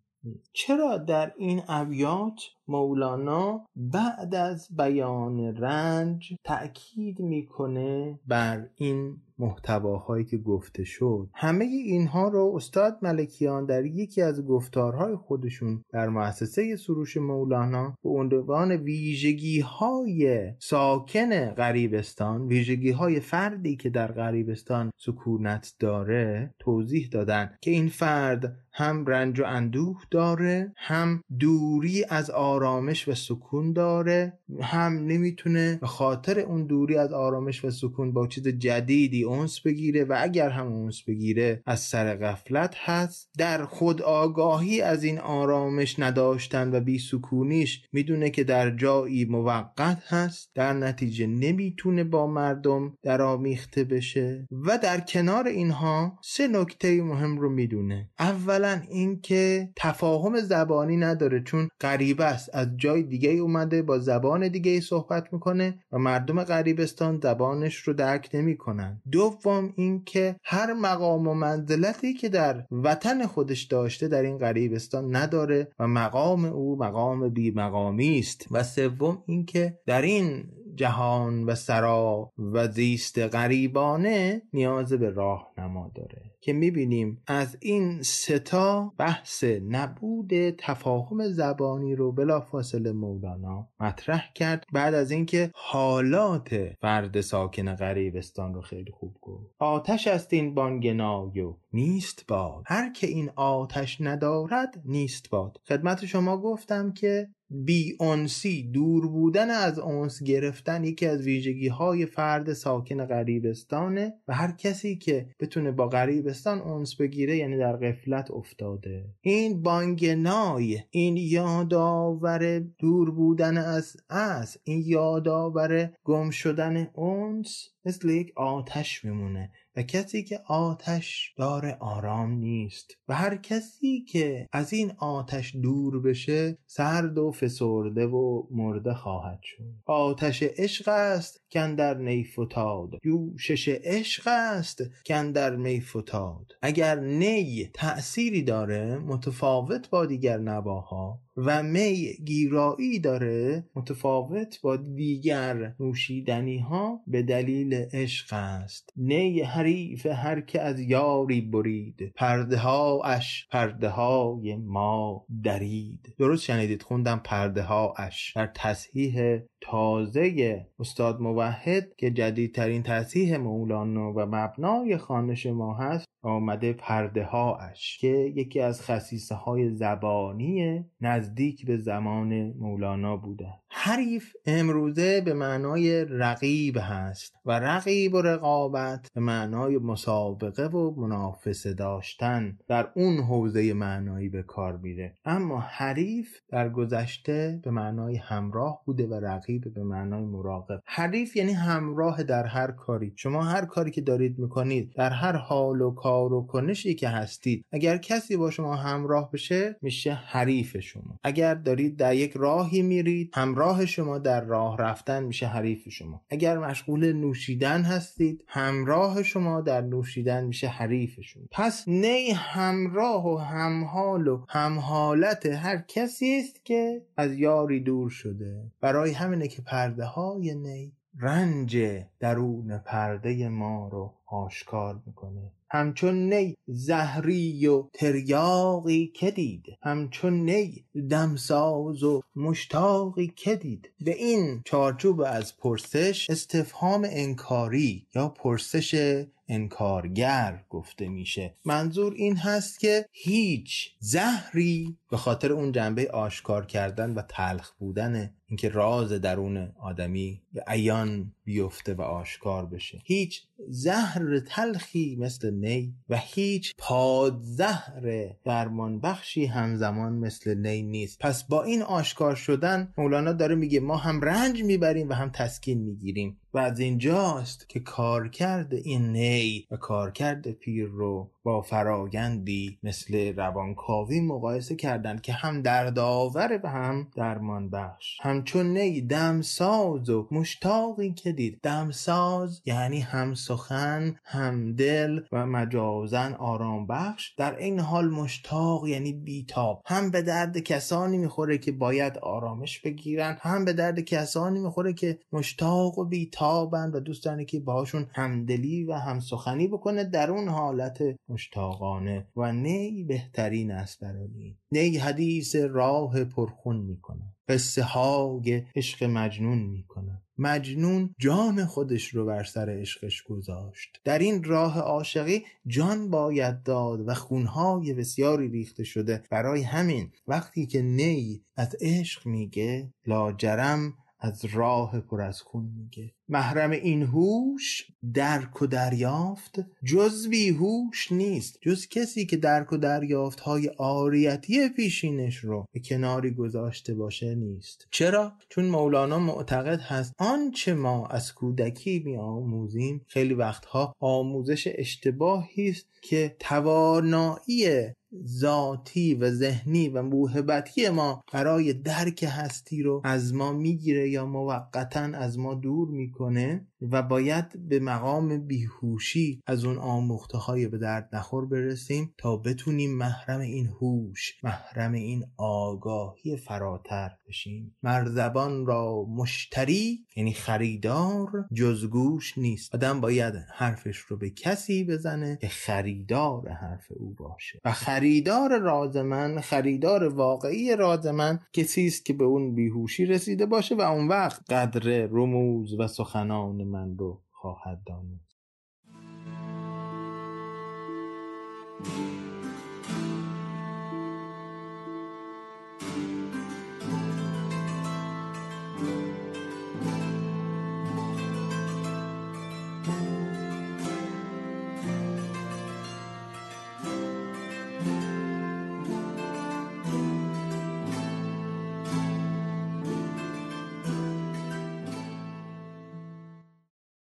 چرا 0.53 0.97
در 0.97 1.33
این 1.37 1.61
ابیات 1.67 2.41
مولانا 2.67 3.65
بعد 3.75 4.35
از 4.35 4.67
بیان 4.77 5.39
رنج 5.39 6.33
تأکید 6.43 7.19
می‌کنه 7.19 8.19
بر 8.27 8.69
این 8.75 9.17
محتواهایی 9.39 10.25
که 10.25 10.37
گفته 10.37 10.83
شد؟ 10.83 11.29
همه 11.33 11.65
اینها 11.65 12.27
رو 12.27 12.53
استاد 12.55 12.97
ملکیان 13.01 13.65
در 13.65 13.85
یکی 13.85 14.21
از 14.21 14.45
گفتارهای 14.45 15.15
خودشون 15.15 15.83
در 15.93 16.09
مؤسسه 16.09 16.75
سروش 16.75 17.17
مولانا 17.17 17.95
به 18.03 18.09
عنوان 18.09 18.71
ویژگی 18.71 19.59
های 19.59 20.51
ساکن 20.59 21.45
غریبستان 21.45 22.47
ویژگی 22.47 22.91
های 22.91 23.19
فردی 23.19 23.75
که 23.75 23.89
در 23.89 24.11
غریبستان 24.11 24.91
سکونت 24.97 25.75
داره 25.79 26.53
توضیح 26.59 27.07
دادن 27.11 27.55
که 27.61 27.71
این 27.71 27.87
فرد 27.87 28.64
هم 28.77 29.05
رنج 29.05 29.39
و 29.39 29.43
اندوه 29.45 30.01
داره 30.11 30.73
هم 30.77 31.21
دوری 31.39 32.05
از 32.09 32.29
آرامش 32.29 33.07
و 33.07 33.13
سکون 33.15 33.73
داره. 33.73 34.39
هم 34.61 34.93
نمی‌تونه 34.93 35.77
به 35.81 35.87
خاطر 35.87 36.39
اون 36.39 36.65
دوری 36.65 36.97
از 36.97 37.13
آرامش 37.13 37.65
و 37.65 37.71
سکون 37.71 38.13
با 38.13 38.27
چیز 38.27 38.47
جدیدی 38.47 39.23
اونس 39.23 39.59
بگیره 39.59 40.03
و 40.03 40.17
اگر 40.19 40.49
هم 40.49 40.67
اونس 40.67 41.01
بگیره 41.07 41.63
از 41.65 41.79
سر 41.79 42.15
غفلت 42.15 42.75
هست. 42.77 43.29
در 43.37 43.65
خود 43.65 44.01
آگاهی 44.01 44.81
از 44.81 45.03
این 45.03 45.19
آرامش 45.19 45.99
نداشتن 45.99 46.75
و 46.75 46.79
بی 46.79 46.99
سکونیش 46.99 47.83
می‌دونه 47.93 48.29
که 48.29 48.43
در 48.43 48.75
جایی 48.75 49.25
موقت 49.25 50.03
هست. 50.07 50.51
در 50.55 50.73
نتیجه 50.73 51.27
نمی‌تونه 51.27 52.03
با 52.03 52.27
مردم 52.27 52.93
در 53.03 53.21
آمیخته 53.21 53.83
بشه 53.83 54.47
و 54.51 54.79
در 54.83 54.99
کنار 54.99 55.47
اینها 55.47 56.19
سه 56.23 56.47
نکته 56.47 57.03
مهم 57.03 57.37
رو 57.37 57.49
می‌دونه. 57.49 58.09
اولا 58.19 58.81
اینکه 58.89 59.69
تفاهم 59.75 60.39
زبانی 60.39 60.97
نداره 60.97 61.43
چون 61.43 61.69
غریب 61.81 62.21
است. 62.21 62.49
از 62.53 62.67
جای 62.77 63.03
دیگه 63.03 63.29
اومده 63.29 63.81
با 63.81 63.99
زبان 63.99 64.34
دیگه 64.39 64.81
صحبت 64.81 65.33
می‌کنه 65.33 65.79
و 65.91 65.97
مردم 65.97 66.43
غریبستان 66.43 67.19
زبانش 67.23 67.75
رو 67.75 67.93
درک 67.93 68.29
نمی‌کنن. 68.33 69.01
دوم 69.11 69.73
اینکه 69.75 70.35
هر 70.43 70.73
مقام 70.73 71.27
و 71.27 71.33
منزلتی 71.33 72.13
که 72.13 72.29
در 72.29 72.63
وطن 72.71 73.25
خودش 73.25 73.63
داشته 73.63 74.07
در 74.07 74.21
این 74.21 74.37
غریبستان 74.37 75.15
نداره 75.15 75.67
و 75.79 75.87
مقام 75.87 76.45
او 76.45 76.77
مقام 76.77 77.29
بی 77.29 77.51
مقامی 77.51 78.19
است. 78.19 78.47
و 78.51 78.63
سوم 78.63 79.23
اینکه 79.25 79.79
در 79.85 80.01
این 80.01 80.43
جهان 80.75 81.43
و 81.43 81.55
سرا 81.55 82.31
و 82.37 82.67
زیست 82.67 83.19
غریبانه 83.19 84.41
نیاز 84.53 84.93
به 84.93 85.09
راهنما 85.09 85.91
داره. 85.95 86.31
که 86.41 86.53
می‌بینیم 86.53 87.21
از 87.27 87.57
این 87.61 88.01
ستا 88.01 88.93
بحث 88.97 89.43
نبود 89.43 90.49
تفاهم 90.49 91.27
زبانی 91.27 91.95
رو 91.95 92.11
بلافاصله 92.11 92.91
مولانا 92.91 93.69
مطرح 93.79 94.33
کرد. 94.35 94.63
بعد 94.73 94.93
از 94.93 95.11
اینکه 95.11 95.51
حالات 95.55 96.55
فرد 96.81 97.21
ساکن 97.21 97.75
غریبستان 97.75 98.53
رو 98.53 98.61
خیلی 98.61 98.91
خوب 98.91 99.17
گفت. 99.21 99.55
آتش 99.59 100.07
است 100.07 100.33
این 100.33 100.55
بانگنای 100.55 101.41
و 101.41 101.55
نیست 101.75 102.25
باد. 102.27 102.63
هر 102.67 102.91
که 102.93 103.07
این 103.07 103.29
آتش 103.35 104.01
ندارد 104.01 104.81
نیست 104.85 105.29
باد. 105.29 105.57
خدمت 105.67 106.05
شما 106.05 106.37
گفتم 106.37 106.91
که 106.91 107.27
بی 107.49 107.97
انسی 107.99 108.63
دور 108.63 109.07
بودن 109.07 109.49
از 109.49 109.79
اونس 109.79 110.23
گرفتن 110.23 110.83
یکی 110.83 111.05
از 111.05 111.21
ویژگی 111.21 111.67
های 111.67 112.05
فرد 112.05 112.53
ساکن 112.53 113.05
غریبستانه 113.05 114.13
و 114.27 114.33
هر 114.33 114.51
کسی 114.51 114.97
که 114.97 115.29
بتونه 115.39 115.71
با 115.71 115.87
غریبستان 115.87 116.61
اونس 116.61 116.95
بگیره 116.95 117.37
یعنی 117.37 117.57
در 117.57 117.77
غفلت 117.77 118.31
افتاده. 118.31 119.05
این 119.21 119.61
بانگنای 119.61 120.79
این 120.89 121.17
یادآور 121.17 122.59
دور 122.59 123.11
بودن 123.11 123.57
از 123.57 123.97
از 124.09 124.57
این 124.63 124.83
یادآور 124.85 125.93
گم 126.03 126.29
شدن 126.29 126.87
اونس 126.93 127.69
مثل 127.85 128.09
یک 128.09 128.33
آتش 128.35 129.05
میمونه. 129.05 129.51
و 129.75 129.83
کسی 129.83 130.23
که 130.23 130.39
آتش 130.47 131.33
داره 131.37 131.77
آرام 131.79 132.31
نیست 132.31 132.97
و 133.07 133.15
هر 133.15 133.35
کسی 133.35 134.01
که 134.01 134.47
از 134.51 134.73
این 134.73 134.91
آتش 134.97 135.55
دور 135.55 136.01
بشه 136.01 136.57
سرد 136.67 137.17
و 137.17 137.31
فسرده 137.31 138.07
و 138.07 138.43
مرده 138.51 138.93
خواهد 138.93 139.39
شد. 139.43 139.63
آتش 139.85 140.43
عشق 140.43 140.87
است 140.87 141.41
که 141.49 141.75
در 141.77 141.97
نی 141.97 142.23
فتاد 142.23 142.89
یوشش 143.03 143.69
عشق 143.69 144.27
است 144.27 144.83
که 145.03 145.31
در 145.35 145.55
می 145.55 145.81
فتاد 145.81 146.51
اگر 146.61 146.99
نی 146.99 147.69
تأثیری 147.73 148.43
داره 148.43 148.97
متفاوت 148.97 149.89
با 149.89 150.05
دیگر 150.05 150.37
نواها 150.37 151.24
و 151.37 151.63
می 151.63 152.13
گیرایی 152.25 152.99
داره 152.99 153.65
متفاوت 153.75 154.61
با 154.61 154.77
دیگر 154.77 155.75
نوشیدنی 155.79 156.57
ها 156.57 157.01
به 157.07 157.21
دلیل 157.23 157.73
عشق 157.73 158.33
است. 158.33 158.89
نی 158.95 159.41
حریف 159.41 160.05
هر 160.05 160.41
که 160.41 160.61
از 160.61 160.79
یاری 160.79 161.41
برید 161.41 162.13
پرده 162.15 162.57
ها 162.57 163.01
اش 163.03 163.47
پرده 163.51 163.89
های 163.89 164.55
ما 164.55 165.25
درید. 165.43 166.15
درست 166.19 166.43
شنیدید؟ 166.43 166.81
خوندم 166.81 167.21
پرده 167.23 167.61
ها 167.61 167.93
اش 167.97 168.33
در 168.35 168.51
تصحیح 168.55 169.39
تازه 169.61 170.65
استاد 170.79 171.19
موحد 171.19 171.95
که 171.97 172.11
جدیدترین 172.11 172.83
تصحیح 172.83 173.37
مولانا 173.37 174.13
و 174.13 174.19
مبنای 174.19 174.97
خانش 174.97 175.45
ما 175.45 175.77
هست 175.77 176.05
آمده 176.25 176.73
پرده 176.73 177.23
هاش 177.23 177.97
که 177.97 178.07
یکی 178.07 178.59
از 178.59 178.81
خصیصه 178.81 179.35
های 179.35 179.69
زبانی 179.69 180.85
نزدیک 181.01 181.65
به 181.65 181.77
زمان 181.77 182.53
مولانا 182.59 183.17
بوده. 183.17 183.47
حریف 183.69 184.33
امروزه 184.45 185.21
به 185.21 185.33
معنای 185.33 186.05
رقیب 186.05 186.77
هست 186.81 187.35
و 187.45 187.51
رقیب 187.51 188.13
و 188.13 188.21
رقابت 188.21 189.11
به 189.15 189.21
معنای 189.21 189.77
مسابقه 189.77 190.65
و 190.65 191.01
منافسه 191.01 191.73
داشتن 191.73 192.57
در 192.67 192.87
اون 192.95 193.17
حوزه 193.17 193.73
معنایی 193.73 194.29
به 194.29 194.43
کار 194.43 194.77
میره. 194.77 195.13
اما 195.25 195.59
حریف 195.59 196.29
در 196.49 196.69
گذشته 196.69 197.59
به 197.63 197.71
معنای 197.71 198.15
همراه 198.15 198.81
بوده 198.85 199.07
و 199.07 199.13
رقیب 199.13 199.73
به 199.73 199.83
معنای 199.83 200.25
مراقب. 200.25 200.81
حریف 200.85 201.35
یعنی 201.35 201.53
همراه 201.53 202.23
در 202.23 202.45
هر 202.45 202.71
کاری. 202.71 203.13
شما 203.15 203.43
هر 203.43 203.65
کاری 203.65 203.91
که 203.91 204.01
دارید 204.01 204.39
می‌کنید 204.39 204.93
در 204.95 205.09
هر 205.09 205.35
حال 205.35 205.81
و 205.81 205.91
کار 205.91 206.14
و 206.23 206.47
کنشی 206.47 206.95
که 206.95 207.09
هستید 207.09 207.65
اگر 207.71 207.97
کسی 207.97 208.37
با 208.37 208.51
شما 208.51 208.75
همراه 208.75 209.31
بشه 209.31 209.75
میشه 209.81 210.13
حریف 210.13 210.77
شما. 210.79 211.19
اگر 211.23 211.55
دارید 211.55 211.97
در 211.97 212.15
یک 212.15 212.31
راهی 212.35 212.81
میرید 212.81 213.31
همراه 213.33 213.85
شما 213.85 214.17
در 214.17 214.41
راه 214.41 214.77
رفتن 214.77 215.23
میشه 215.23 215.47
حریف 215.47 215.89
شما. 215.89 216.21
اگر 216.29 216.57
مشغول 216.57 217.13
نوشیدن 217.13 217.81
هستید 217.81 218.43
همراه 218.47 219.23
شما 219.23 219.61
در 219.61 219.81
نوشیدن 219.81 220.43
میشه 220.43 220.67
حریف 220.67 221.21
شما. 221.21 221.43
پس 221.51 221.83
نی 221.87 222.31
همراه 222.31 223.27
و 223.27 223.37
همحال 223.37 224.27
و 224.27 224.45
همحالت 224.49 225.45
هر 225.45 225.77
کسی 225.87 226.39
است 226.43 226.65
که 226.65 227.01
از 227.17 227.33
یاری 227.33 227.79
دور 227.79 228.09
شده. 228.09 228.71
برای 228.81 229.11
همینه 229.11 229.47
که 229.47 229.61
پرده 229.61 230.05
های 230.05 230.55
نی 230.55 230.93
رنج 231.19 231.77
درون 232.19 232.77
پرده 232.77 233.49
ما 233.49 233.89
رو 233.91 234.13
آشکار 234.25 235.01
می‌کنه. 235.05 235.51
همچون 235.75 236.33
نی 236.33 236.57
زهری 236.67 237.67
و 237.67 237.83
تریاقی 237.93 239.11
که 239.15 239.31
دید 239.31 239.65
همچون 239.83 240.49
نی 240.49 240.85
دمساز 241.09 242.03
و 242.03 242.21
مشتاقی 242.35 243.33
که 243.35 243.55
دید. 243.55 243.89
به 244.01 244.15
این 244.15 244.61
چارچوب 244.65 245.21
از 245.21 245.57
پرسش 245.57 246.29
استفهام 246.29 247.07
انکاری 247.09 248.07
یا 248.15 248.29
پرسش 248.29 249.25
انکارگر 249.47 250.63
گفته 250.69 251.07
میشه. 251.07 251.55
منظور 251.65 252.13
این 252.13 252.37
هست 252.37 252.79
که 252.79 253.05
هیچ 253.11 253.95
زهری 253.99 254.97
به 255.11 255.17
خاطر 255.17 255.51
اون 255.51 255.71
جنبه 255.71 256.11
آشکار 256.11 256.65
کردن 256.65 257.13
و 257.13 257.21
تلخ 257.21 257.71
بودن 257.71 258.33
اینکه 258.47 258.69
راز 258.69 259.11
درون 259.11 259.71
آدمی 259.79 260.41
به 260.53 260.63
عیان 260.67 261.33
بیفته 261.43 261.93
و 261.93 262.01
آشکار 262.01 262.65
بشه. 262.65 263.01
هیچ 263.05 263.41
زهر 263.69 264.39
تلخی 264.39 265.17
مثل 265.19 265.53
نی 265.53 265.93
و 266.09 266.17
هیچ 266.17 266.73
پادزهر 266.77 268.35
درمان 268.45 268.99
بخشی 268.99 269.45
همزمان 269.45 270.13
مثل 270.13 270.57
نی 270.67 270.81
نیست. 270.81 271.19
پس 271.19 271.43
با 271.43 271.63
این 271.63 271.81
آشکار 271.81 272.35
شدن 272.35 272.93
مولانا 272.97 273.33
داره 273.33 273.55
میگه 273.55 273.79
ما 273.79 273.97
هم 273.97 274.21
رنج 274.21 274.63
می‌بریم 274.63 275.09
و 275.09 275.13
هم 275.13 275.29
تسکین 275.29 275.81
می‌گیریم. 275.81 276.37
و 276.55 276.57
از 276.57 276.79
اینجاست 276.79 277.69
که 277.69 277.79
کارکرد 277.79 278.73
این 278.73 279.11
نی 279.11 279.67
و 279.71 279.77
کارکرد 279.77 280.51
پیر 280.51 280.85
رو 280.85 281.29
با 281.43 281.61
فرایندی 281.61 282.77
مثل 282.83 283.35
روانکاوی 283.35 284.21
مقایسه 284.21 284.75
کردند 284.75 285.21
که 285.21 285.33
هم 285.33 285.61
دردآور 285.61 286.59
و 286.63 286.69
هم 286.69 287.07
درمان 287.15 287.69
بخش 287.69 288.17
همچون 288.21 288.77
نی 288.77 289.01
دمساز 289.01 290.09
و 290.09 290.27
مشتاقی 290.31 291.13
که 291.13 291.31
دید. 291.31 291.59
دمساز 291.63 292.61
یعنی 292.65 292.99
هم 292.99 293.33
سخن 293.33 294.15
هم 294.23 294.73
دل 294.73 295.19
و 295.31 295.45
مجازن 295.45 296.33
آرام 296.33 296.87
بخش 296.87 297.33
در 297.37 297.57
این 297.57 297.79
حال 297.79 298.09
مشتاق 298.09 298.87
یعنی 298.87 299.13
بیتاب. 299.13 299.81
هم 299.85 300.11
به 300.11 300.21
درد 300.21 300.57
کسانی 300.57 301.17
می‌خوره 301.17 301.57
که 301.57 301.71
باید 301.71 302.17
آرامش 302.17 302.79
بگیرن 302.79 303.37
هم 303.41 303.65
به 303.65 303.73
درد 303.73 303.99
کسانی 303.99 304.59
می‌خوره 304.59 304.93
که 304.93 305.19
مشتاق 305.33 305.97
و 305.97 306.05
بیتابند 306.45 306.95
و 306.95 306.99
دوست 306.99 307.27
که 307.47 307.59
باهاشون 307.59 308.07
همدلی 308.13 308.83
و 308.83 308.93
هم 308.93 309.19
سخنی 309.19 309.67
بکنه 309.67 310.03
در 310.03 310.31
اون 310.31 310.47
حالت 310.47 311.03
مشتاقانه. 311.29 312.27
و 312.35 312.51
نی 312.51 313.03
بهترین 313.03 313.71
است 313.71 313.99
برای 313.99 314.55
نی 314.71 314.97
حدیث 314.97 315.55
راه 315.55 316.23
پرخون 316.23 316.77
می‌کنه. 316.77 317.35
قصه 317.49 317.83
های 317.83 318.63
عشق 318.75 319.03
مجنون 319.03 319.57
می‌کنه. 319.57 320.21
مجنون 320.37 321.15
جان 321.19 321.65
خودش 321.65 322.07
رو 322.07 322.25
بر 322.25 322.43
سر 322.43 322.69
عشقش 322.69 323.23
گذاشت. 323.23 324.01
در 324.03 324.19
این 324.19 324.43
راه 324.43 324.79
عاشقی 324.79 325.43
جان 325.67 326.09
باید 326.09 326.63
داد 326.63 327.07
و 327.07 327.13
خونهای 327.13 327.93
بسیاری 327.93 328.49
ریخته 328.49 328.83
شده 328.83 329.23
برای 329.31 329.61
همین. 329.61 330.11
وقتی 330.27 330.65
که 330.65 330.81
نی 330.81 331.41
از 331.55 331.75
عشق 331.81 332.27
میگه 332.27 332.93
لاجرم 333.07 333.93
از 334.19 334.45
راه 334.45 334.99
پر 334.99 335.21
از 335.21 335.41
خون 335.41 335.65
میگه. 335.65 336.11
محرم 336.29 336.71
این 336.71 337.03
هوش 337.03 337.87
درک 338.13 338.61
و 338.61 338.67
دریافت 338.67 339.59
جز 339.83 340.27
هوش 340.59 341.11
نیست. 341.11 341.57
جز 341.61 341.87
کسی 341.87 342.25
که 342.25 342.37
درک 342.37 342.73
و 342.73 342.77
دریافت 342.77 343.39
های 343.39 343.69
آریتی 343.77 344.69
پیشینش 344.69 345.37
رو 345.37 345.65
به 345.71 345.79
کناری 345.79 346.31
گذاشته 346.31 346.93
باشه 346.93 347.35
نیست. 347.35 347.87
چرا؟ 347.91 348.33
چون 348.49 348.65
مولانا 348.65 349.19
معتقد 349.19 349.79
هست 349.79 350.13
آنچه 350.17 350.73
ما 350.73 351.07
از 351.07 351.33
کودکی 351.33 352.03
می 352.05 352.17
آموزیم 352.17 353.01
خیلی 353.07 353.33
وقتها 353.33 353.93
آموزش 353.99 354.67
اشتباهی 354.75 355.69
است 355.69 355.87
که 356.01 356.35
توانایی 356.39 357.91
ذاتی 358.27 359.15
و 359.15 359.31
ذهنی 359.31 359.89
و 359.89 360.01
موهبتی 360.01 360.89
ما 360.89 361.21
برای 361.33 361.73
درک 361.73 362.25
هستی 362.29 362.83
رو 362.83 363.01
از 363.03 363.33
ما 363.33 363.53
می‌گیره 363.53 364.09
یا 364.09 364.25
موقتا 364.25 364.99
از 364.99 365.39
ما 365.39 365.53
دور 365.53 365.89
می‌کنه 365.89 366.14
می‌کنه. 366.15 366.67
و 366.91 367.03
باید 367.03 367.69
به 367.69 367.79
مقام 367.79 368.47
بیهوشی 368.47 369.43
از 369.47 369.65
اون 369.65 369.77
آموخته 369.77 370.37
های 370.37 370.67
به 370.67 370.77
درد 370.77 371.09
نخور 371.13 371.45
برسیم 371.45 372.13
تا 372.17 372.37
بتونیم 372.37 372.97
محرم 372.97 373.39
این 373.39 373.67
هوش 373.67 374.33
محرم 374.43 374.91
این 374.91 375.23
آگاهی 375.37 376.37
فراتر 376.37 377.11
بشیم. 377.27 377.75
مرزبان 377.83 378.65
را 378.65 379.03
مشتری 379.03 380.05
یعنی 380.15 380.33
خریدار 380.33 381.29
جزگوش 381.53 382.37
نیست. 382.37 382.75
آدم 382.75 383.01
باید 383.01 383.35
حرفش 383.53 383.97
رو 383.97 384.17
به 384.17 384.29
کسی 384.29 384.83
بزنه 384.83 385.37
که 385.41 385.47
خریدار 385.47 386.49
حرف 386.49 386.87
او 386.89 387.13
باشه. 387.13 387.59
و 387.65 387.71
خریدار 387.71 388.59
راز 388.59 388.97
من 388.97 389.41
خریدار 389.41 390.03
واقعی 390.03 390.75
راز 390.75 391.07
من 391.07 391.39
کسی 391.53 391.87
است 391.87 392.05
که 392.05 392.13
به 392.13 392.23
اون 392.23 392.55
بیهوشی 392.55 393.05
رسیده 393.05 393.45
باشه 393.45 393.75
و 393.75 393.81
اون 393.81 394.07
وقت 394.07 394.51
قدر 394.51 395.07
رموز 395.11 395.79
و 395.79 395.87
سخنان 395.87 396.63
من 396.75 396.97
رو 396.97 397.23
خواهد 397.31 397.83
دانست. 397.87 398.37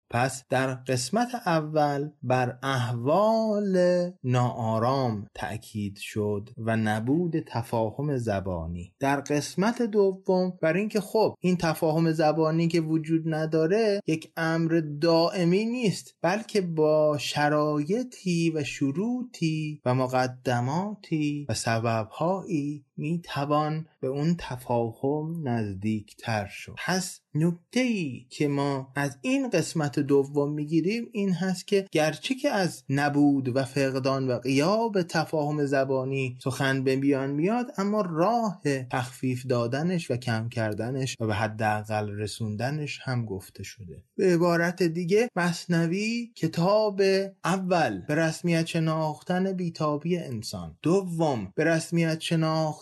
پس 0.09 0.43
در 0.49 0.73
قسمت 0.73 1.35
اول 1.45 2.09
بر 2.23 2.57
احوال 2.63 3.77
ناآرام 4.23 5.27
تأکید 5.33 5.97
شد 5.97 6.49
و 6.57 6.77
نبود 6.77 7.39
تفاهم 7.39 8.17
زبانی. 8.17 8.93
در 8.99 9.19
قسمت 9.21 9.81
دوم 9.81 10.53
بر 10.61 10.73
اینکه 10.73 11.01
خب 11.01 11.35
این 11.39 11.57
تفاهم 11.57 12.11
زبانی 12.11 12.67
که 12.67 12.81
وجود 12.81 13.23
نداره 13.25 14.01
یک 14.07 14.31
امر 14.37 14.81
دائمی 15.01 15.65
نیست 15.65 16.15
بلکه 16.21 16.61
با 16.61 17.17
شرایطی 17.17 18.51
و 18.55 18.63
شروطی 18.63 19.81
و 19.85 19.95
مقدماتی 19.95 21.45
و 21.49 21.53
سببهایی 21.53 22.86
می 22.97 23.21
توان 23.23 23.85
به 24.01 24.07
اون 24.07 24.35
تفاهم 24.39 25.47
نزدیکتر 25.47 26.47
شد. 26.47 26.75
پس 26.77 27.19
نکته 27.35 27.79
ای 27.79 28.25
که 28.29 28.47
ما 28.47 28.91
از 28.95 29.17
این 29.21 29.49
قسمت 29.49 29.99
دوم 29.99 30.53
می‌گیریم 30.53 31.09
این 31.11 31.33
هست 31.33 31.67
که 31.67 31.85
گرچه 31.91 32.35
که 32.35 32.49
از 32.49 32.83
نبود 32.89 33.55
و 33.55 33.63
فقدان 33.63 34.27
و 34.27 34.39
غیاب 34.39 35.01
تفاهم 35.01 35.65
زبانی 35.65 36.37
سخن 36.43 36.83
به 36.83 36.95
بیان 36.95 37.31
میاد 37.31 37.71
اما 37.77 38.01
راه 38.01 38.61
تخفیف 38.91 39.45
دادنش 39.45 40.11
و 40.11 40.17
کم 40.17 40.49
کردنش 40.49 41.15
و 41.19 41.27
به 41.27 41.35
حداقل 41.35 42.09
رسوندنش 42.09 42.99
هم 43.03 43.25
گفته 43.25 43.63
شده. 43.63 44.03
به 44.15 44.33
عبارت 44.33 44.83
دیگه 44.83 45.29
مصنوی 45.35 46.31
کتاب 46.35 47.01
اول 47.43 48.01
به 48.07 48.15
رسمیت 48.15 48.65
شناختن 48.65 49.53
بیتابی 49.53 50.17
انسان. 50.17 50.77
دوم 50.81 51.51
به 51.55 51.63
رسمیت 51.63 52.19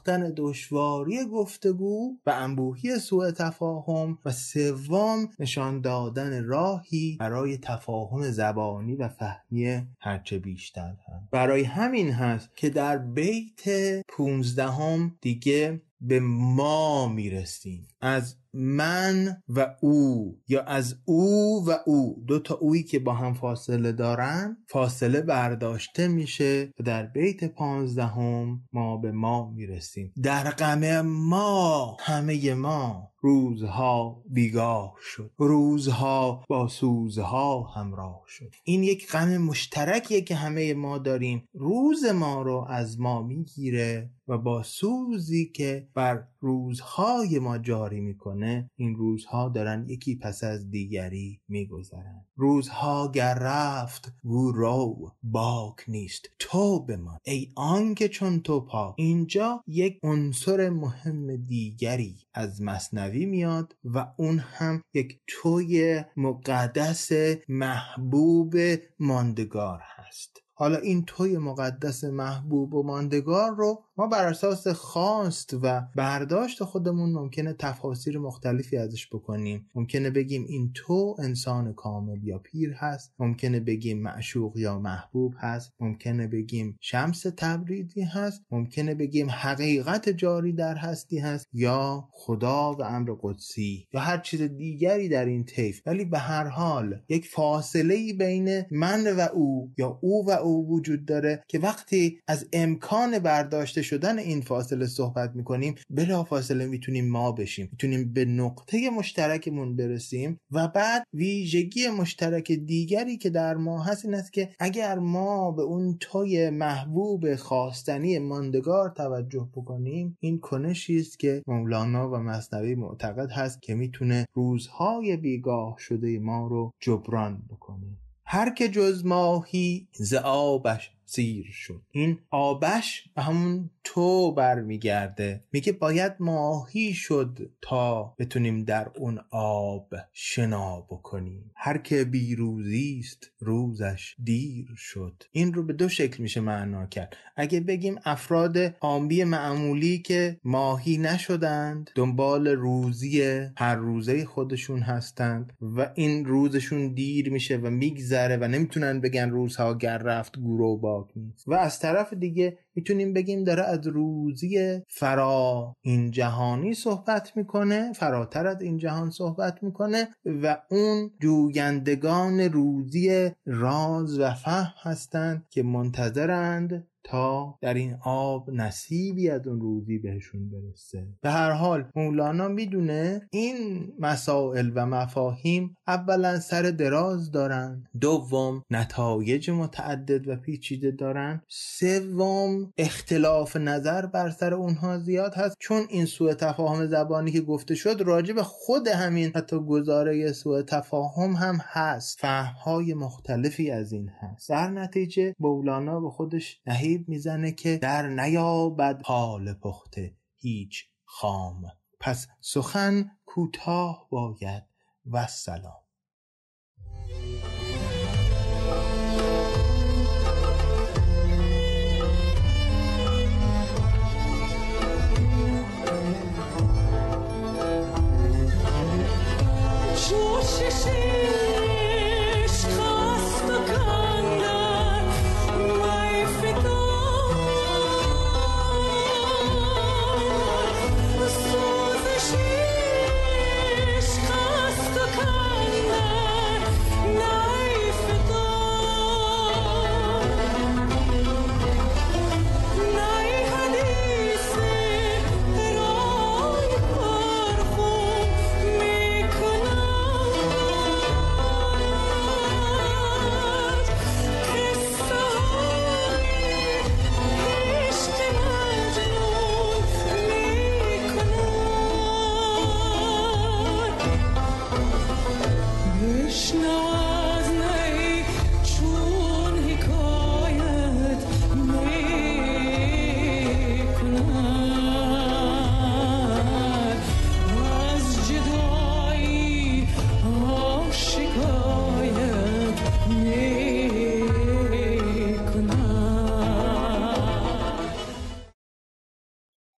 شناختن 0.05 0.33
دشواری 0.37 1.25
گفتگو 1.25 2.17
و 2.25 2.29
انبوهی 2.29 2.99
سوء 2.99 3.31
تفاهم 3.31 4.17
و 4.25 4.31
سوم 4.31 5.29
نشان 5.39 5.81
دادن 5.81 6.43
راهی 6.43 7.17
برای 7.19 7.57
تفاهم 7.57 8.21
زبانی 8.31 8.95
و 8.95 9.07
فهمی 9.07 9.81
هرچه 9.99 10.39
بیشتر 10.39 10.95
هم. 11.07 11.27
برای 11.31 11.63
همین 11.63 12.09
هست 12.09 12.49
که 12.55 12.69
در 12.69 12.97
بیت 12.97 13.63
پونزدهم 14.07 15.17
دیگه 15.21 15.81
به 16.01 16.19
ما 16.19 17.07
می‌رسیم 17.07 17.87
از 18.01 18.35
من 18.55 19.41
و 19.49 19.75
او 19.81 20.37
یا 20.47 20.61
از 20.61 20.95
او 21.05 21.63
و 21.67 21.77
او. 21.85 22.23
دو 22.27 22.39
تا 22.39 22.55
اویی 22.55 22.83
که 22.83 22.99
با 22.99 23.13
هم 23.13 23.33
فاصله 23.33 23.91
دارن 23.91 24.57
فاصله 24.67 25.21
برداشته 25.21 26.07
میشه 26.07 26.73
و 26.79 26.83
در 26.83 27.05
بیت 27.05 27.43
پانزدهم 27.43 28.61
ما 28.73 28.97
به 28.97 29.11
ما 29.11 29.51
می‌رسیم. 29.51 30.13
در 30.23 30.51
غم 30.51 31.01
ما 31.01 31.97
همه 31.99 32.53
ما. 32.53 33.11
روزها 33.25 34.23
بیگاه 34.29 34.95
شد. 35.01 35.31
روزها 35.37 36.43
با 36.49 36.67
سوزها 36.67 37.63
همراه 37.63 38.21
شد. 38.27 38.55
این 38.63 38.83
یک 38.83 39.11
غم 39.11 39.37
مشترکیه 39.37 40.21
که 40.21 40.35
همه 40.35 40.73
ما 40.73 40.97
داریم. 40.97 41.43
روز 41.53 42.05
ما 42.05 42.41
رو 42.41 42.65
از 42.69 42.99
ما 42.99 43.21
می‌گیره 43.21 44.09
و 44.27 44.37
با 44.37 44.63
سوزی 44.63 45.45
که 45.45 45.87
بر 45.93 46.23
روزهای 46.39 47.39
ما 47.39 47.57
جاری 47.57 48.01
می‌کنه 48.01 48.69
این 48.75 48.95
روزها 48.95 49.49
دارن 49.49 49.85
یکی 49.89 50.15
پس 50.15 50.43
از 50.43 50.69
دیگری 50.69 51.41
میگذرن. 51.47 52.25
روزها 52.35 53.11
گر 53.11 53.33
رفت 53.33 54.13
گو 54.23 54.51
رو 54.51 55.11
باک 55.23 55.75
نیست. 55.87 56.29
تو 56.39 56.85
بمان 56.85 57.17
ای 57.23 57.51
آنکه 57.55 58.07
چون 58.07 58.39
تو 58.39 58.59
پا. 58.59 58.95
اینجا 58.97 59.63
یک 59.67 59.99
عنصر 60.03 60.69
مهم 60.69 61.35
دیگری 61.35 62.15
از 62.33 62.61
مصنوی 62.61 63.14
میاد 63.23 63.75
و 63.83 64.07
اون 64.17 64.39
هم 64.39 64.81
یک 64.93 65.19
توی 65.27 66.03
مقدس 66.17 67.11
محبوب 67.47 68.55
ماندگار 68.99 69.79
هست. 69.95 70.44
حالا 70.57 70.77
این 70.77 71.03
توی 71.05 71.37
مقدس 71.37 72.03
محبوب 72.03 72.73
و 72.73 72.83
ماندگار 72.83 73.55
رو 73.55 73.83
ما 73.97 74.07
بر 74.07 74.27
اساس 74.27 74.67
خواست 74.67 75.53
و 75.61 75.81
برداشت 75.95 76.63
خودمون 76.63 77.13
ممکنه 77.13 77.53
تفاسیر 77.53 78.17
مختلفی 78.19 78.77
ازش 78.77 79.07
بکنیم. 79.07 79.69
ممکنه 79.75 80.09
بگیم 80.09 80.45
این 80.47 80.71
تو 80.73 81.15
انسان 81.19 81.73
کامل 81.73 82.23
یا 82.23 82.37
پیر 82.37 82.73
هست. 82.73 83.13
ممکنه 83.19 83.59
بگیم 83.59 84.01
معشوق 84.01 84.57
یا 84.57 84.79
محبوب 84.79 85.33
هست. 85.37 85.73
ممکنه 85.79 86.27
بگیم 86.27 86.77
شمس 86.81 87.25
تبریدی 87.37 88.01
هست. 88.01 88.41
ممکنه 88.51 88.95
بگیم 88.95 89.29
حقیقت 89.29 90.09
جاری 90.09 90.53
در 90.53 90.75
هستی 90.75 91.19
هست 91.19 91.47
یا 91.53 92.07
خدا 92.11 92.73
و 92.73 92.83
امر 92.83 93.15
قدسی 93.21 93.87
یا 93.93 93.99
هر 93.99 94.17
چیز 94.17 94.41
دیگری 94.41 95.09
در 95.09 95.25
این 95.25 95.45
طیف. 95.45 95.81
ولی 95.85 96.05
به 96.05 96.19
هر 96.19 96.47
حال 96.47 97.01
یک 97.09 97.27
فاصله 97.27 98.13
بین 98.13 98.63
من 98.71 99.17
و 99.17 99.19
او 99.33 99.71
یا 99.77 99.99
او 100.01 100.25
و 100.27 100.31
او 100.45 100.69
وجود 100.69 101.05
داره 101.05 101.43
که 101.47 101.59
وقتی 101.59 102.19
از 102.27 102.47
امکان 102.53 103.19
برداشته 103.19 103.81
شدن 103.81 104.19
این 104.19 104.41
فاصله 104.41 104.87
صحبت 104.87 105.35
می‌کنیم 105.35 105.75
بلا 105.89 106.23
فاصله 106.23 106.65
می‌تونیم 106.65 107.09
ما 107.09 107.31
بشیم. 107.31 107.69
می‌تونیم 107.71 108.13
به 108.13 108.25
نقطه 108.25 108.89
مشترکمون 108.89 109.75
برسیم 109.75 110.39
و 110.51 110.67
بعد 110.67 111.07
ویژگی 111.13 111.87
مشترک 111.87 112.51
دیگری 112.51 113.17
که 113.17 113.29
در 113.29 113.55
ما 113.55 113.83
هست 113.83 114.05
این 114.05 114.13
است 114.13 114.33
که 114.33 114.49
اگر 114.59 114.99
ما 114.99 115.51
به 115.51 115.61
اون 115.61 115.97
توی 115.99 116.49
محبوب 116.49 117.35
خواستنی 117.35 118.19
ماندگار 118.19 118.89
توجه 118.89 119.49
بکنیم 119.55 120.17
این 120.19 120.39
کنشی 120.39 120.99
است 120.99 121.19
که 121.19 121.41
مولانا 121.47 122.09
و 122.09 122.15
مصنوی 122.15 122.75
معتقد 122.75 123.31
هست 123.31 123.61
که 123.61 123.75
می‌تونه 123.75 124.25
روزهای 124.33 125.17
بیگاه 125.17 125.75
شده 125.79 126.19
ما 126.19 126.47
رو 126.47 126.71
جبران 126.79 127.43
بکنه. 127.49 128.04
هر 128.25 128.49
که 128.49 128.69
جز 128.69 129.05
ماهی 129.05 129.87
ز 129.93 130.13
آبش 130.23 130.91
سیر 131.15 131.45
شد. 131.51 131.81
این 131.91 132.19
آبش 132.29 133.03
به 133.15 133.21
همون 133.21 133.69
تو 133.83 134.31
برمیگرده. 134.31 135.43
میگه 135.51 135.71
باید 135.71 136.13
ماهی 136.19 136.93
شد 136.93 137.51
تا 137.61 138.15
بتونیم 138.19 138.63
در 138.63 138.91
اون 138.95 139.19
آب 139.31 139.93
شنا 140.13 140.81
بکنیم. 140.81 141.51
هر 141.55 141.77
که 141.77 142.03
بیروزی 142.03 143.01
است 143.03 143.31
روزش 143.39 144.15
دیر 144.23 144.67
شد. 144.77 145.23
این 145.31 145.53
رو 145.53 145.63
به 145.63 145.73
دو 145.73 145.89
شکل 145.89 146.23
میشه 146.23 146.41
معنا 146.41 146.85
کرد. 146.85 147.17
اگه 147.35 147.59
بگیم 147.59 147.95
افراد 148.05 148.57
عامی 148.57 149.23
معمولی 149.23 149.99
که 149.99 150.39
ماهی 150.43 150.97
نشدند 150.97 151.89
دنبال 151.95 152.47
روزی 152.47 153.21
هر 153.57 153.75
روزه 153.75 154.25
خودشون 154.25 154.79
هستند 154.79 155.53
و 155.61 155.91
این 155.95 156.25
روزشون 156.25 156.93
دیر 156.93 157.29
میشه 157.29 157.57
و 157.57 157.69
میگذره 157.69 158.37
و 158.37 158.47
نمی‌تونن 158.47 159.01
بگن 159.01 159.29
روزها 159.29 159.77
گر 159.77 159.97
رفت 159.97 160.39
گورو 160.39 160.77
باک 161.05 161.17
نیست. 161.17 161.47
و 161.47 161.53
از 161.53 161.79
طرف 161.79 162.13
دیگه 162.13 162.57
می‌تونیم 162.75 163.13
بگیم 163.13 163.43
داره 163.43 163.63
از 163.63 163.87
روزی 163.87 164.81
فرا 164.87 165.75
این 165.81 166.11
جهانی 166.11 166.73
صحبت 166.73 167.37
می‌کنه 167.37 167.93
فراتر 167.93 168.47
از 168.47 168.61
این 168.61 168.77
جهان 168.77 169.09
صحبت 169.09 169.63
می‌کنه 169.63 170.07
و 170.25 170.57
اون 170.69 171.11
جویندگان 171.21 172.39
روزی 172.39 173.31
راز 173.45 174.19
و 174.19 174.33
فهم 174.33 174.73
هستند 174.81 175.45
که 175.49 175.63
منتظرند 175.63 176.87
تا 177.05 177.57
در 177.61 177.73
این 177.73 177.97
آب 178.03 178.49
نصیبی 178.49 179.29
از 179.29 179.47
اون 179.47 179.61
روزی 179.61 179.97
بهشون 179.97 180.49
برسه. 180.49 181.07
به 181.21 181.31
هر 181.31 181.51
حال 181.51 181.85
مولانا 181.95 182.47
می‌دونه 182.47 183.27
این 183.31 183.87
مسائل 183.99 184.71
و 184.75 184.85
مفاهیم 184.85 185.75
اولا 185.87 186.39
سر 186.39 186.61
دراز 186.61 187.31
دارن. 187.31 187.83
دوم 188.01 188.63
نتایج 188.71 189.49
متعدد 189.49 190.27
و 190.27 190.35
پیچیده 190.35 190.91
دارن. 190.91 191.41
سوم 191.47 192.73
اختلاف 192.77 193.55
نظر 193.55 194.05
بر 194.05 194.29
سر 194.29 194.53
اونها 194.53 194.97
زیاد 194.97 195.33
هست. 195.35 195.55
چون 195.59 195.81
این 195.89 196.05
سوء 196.05 196.33
تفاهم 196.33 196.87
زبانی 196.87 197.31
که 197.31 197.41
گفته 197.41 197.75
شد 197.75 198.01
راجع 198.01 198.33
به 198.33 198.43
خود 198.43 198.87
همین 198.87 199.31
حتی 199.35 199.59
گزاره 199.59 200.31
سوء 200.31 200.61
تفاهم 200.61 201.31
هم 201.31 201.57
هست. 201.61 202.19
فهمهای 202.19 202.93
مختلفی 202.93 203.71
از 203.71 203.93
این 203.93 204.09
هست. 204.19 204.49
در 204.49 204.69
نتیجه 204.69 205.35
مولانا 205.39 205.99
به 205.99 206.09
خودش 206.09 206.61
نهی 206.67 206.94
فریب 206.95 207.09
می‌زنه 207.09 207.51
که 207.51 207.77
در 207.77 208.07
نیابد 208.07 209.01
حال 209.05 209.53
پخته 209.53 210.15
هیچ 210.35 210.85
خام. 211.05 211.71
پس 211.99 212.27
سخن 212.41 213.11
کوتاه 213.25 214.07
باید 214.09 214.63
و 215.11 215.27
سلام. 215.27 215.85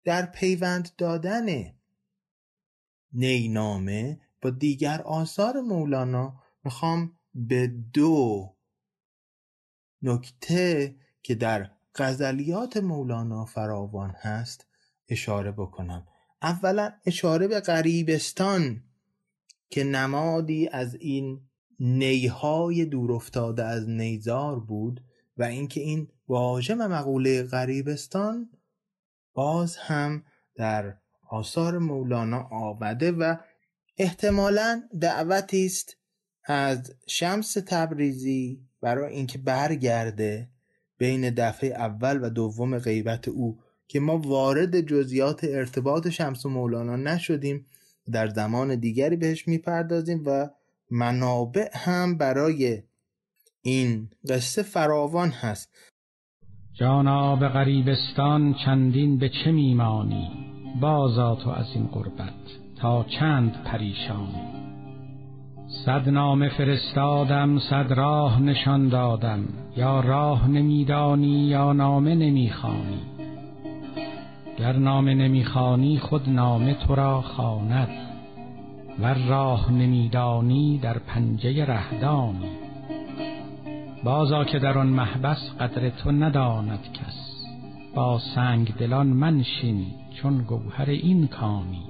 در 0.08 0.26
پیوند 0.26 0.89
دادن 0.97 1.45
نینامه 3.14 4.20
با 4.41 4.49
دیگر 4.49 5.01
آثار 5.01 5.62
مولانا 5.62 6.43
می‌خوام 6.64 7.18
به 7.34 7.68
دو 7.93 8.55
نکته 10.01 10.95
که 11.24 11.36
در 11.36 11.72
غزلیات 11.95 12.78
مولانا 12.78 13.45
فراوان 13.45 14.10
هست 14.10 14.68
اشاره 15.10 15.51
بکنم. 15.51 16.08
اولا 16.41 16.91
اشاره 17.05 17.47
به 17.47 17.60
غریبستان 17.60 18.84
که 19.70 19.84
نمادی 19.84 20.68
از 20.68 20.95
این 20.95 21.41
نیهای 21.80 22.86
دور 22.86 23.12
افتاده 23.12 23.64
از 23.64 23.89
نیزار 23.89 24.60
بود 24.60 25.03
و 25.38 25.43
اینکه 25.43 25.82
این 25.82 26.08
واژه 26.28 26.76
و 26.76 26.88
مقوله 26.88 27.43
غریبستان 27.43 28.49
باز 29.38 29.77
هم 29.77 30.23
در 30.55 30.97
آثار 31.29 31.77
مولانا 31.77 32.39
آمده 32.39 33.11
و 33.11 33.35
احتمالا 33.97 34.83
دعوتی 35.01 35.65
است 35.65 35.97
از 36.43 36.93
شمس 37.07 37.53
تبریزی 37.53 38.61
برای 38.81 39.13
اینکه 39.13 39.38
برگرده 39.38 40.49
بین 40.97 41.29
دفعه 41.29 41.69
اول 41.69 42.23
و 42.23 42.29
دوم 42.29 42.79
غیبت 42.79 43.27
او 43.27 43.59
که 43.88 43.99
ما 43.99 44.17
وارد 44.17 44.81
جزئیات 44.81 45.43
ارتباط 45.43 46.07
شمس 46.07 46.45
و 46.45 46.49
مولانا 46.49 46.95
نشدیم 46.95 47.65
در 48.11 48.27
زمان 48.27 48.75
دیگری 48.75 49.15
بهش 49.15 49.47
می‌پردازیم 49.47 50.23
و 50.25 50.49
منابع 50.91 51.69
هم 51.73 52.17
برای 52.17 52.83
این 53.61 54.09
قصه 54.29 54.61
فراوان 54.61 55.29
هست. 55.29 55.69
جانا 56.80 57.36
به 57.36 57.47
غریبستان 57.47 58.53
چندین 58.53 59.17
به 59.17 59.30
چه 59.30 59.51
میمانی؟ 59.51 60.30
بازا 60.82 61.36
تو 61.36 61.49
از 61.49 61.65
این 61.75 61.88
قربت 61.88 62.34
تا 62.82 63.03
چند 63.03 63.63
پریشانی؟ 63.65 64.41
صد 65.86 66.09
نامه 66.09 66.49
فرستادم 66.49 67.59
صد 67.59 67.93
راه 67.93 68.41
نشان 68.41 68.89
دادم 68.89 69.39
یا 69.78 69.99
راه 69.99 70.47
نمیدانی 70.47 71.47
یا 71.47 71.73
نامه 71.73 72.15
نمی‌خوانی؟ 72.15 73.01
گر 74.59 74.73
نامه 74.73 75.13
نمی‌خوانی 75.13 75.99
خود 75.99 76.30
نامه 76.30 76.73
تو 76.73 76.95
را 76.95 77.21
خواند 77.21 77.89
و 78.99 79.13
راه 79.13 79.71
نمیدانی 79.71 80.78
در 80.78 80.97
پنجه 80.97 81.65
رهدانی؟ 81.65 82.66
بازا 84.08 84.43
که 84.43 84.60
در 84.60 84.78
آن 84.78 84.88
محبس 84.88 85.38
قدر 85.60 85.89
تو 85.89 86.12
نداند 86.12 86.80
کس. 86.93 87.16
با 87.95 88.22
سنگ 88.36 88.76
دلان 88.76 89.08
منشین 89.08 89.86
چون 90.22 90.43
گوهر 90.43 90.89
این 90.89 91.28
کانی 91.28 91.88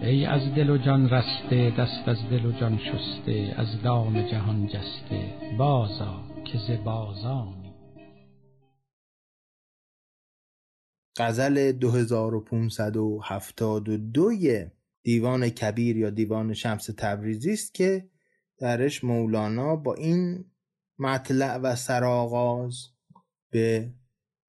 ای 0.00 0.26
از 0.26 0.54
دل 0.54 0.70
و 0.70 0.78
جان 0.78 1.10
رسته 1.10 1.72
دست 1.78 2.08
از 2.08 2.16
دل 2.30 2.46
و 2.46 2.52
جان 2.52 2.78
شسته 2.78 3.54
از 3.56 3.82
دام 3.82 4.22
جهان 4.22 4.66
جسته 4.66 5.34
بازا 5.58 6.20
که 6.44 6.58
ز 6.58 6.70
بازانی. 6.84 7.74
غزل 11.18 11.72
2572 11.72 14.30
دیوان 15.02 15.48
کبیر 15.48 15.96
یا 15.96 16.10
دیوان 16.10 16.54
شمس 16.54 16.86
تبریزی 16.98 17.52
است 17.52 17.74
که 17.74 18.08
درش 18.58 19.04
مولانا 19.04 19.76
با 19.76 19.94
این 19.94 20.44
مطلع 20.98 21.56
و 21.56 21.76
سرآغاز 21.76 22.88
به 23.50 23.92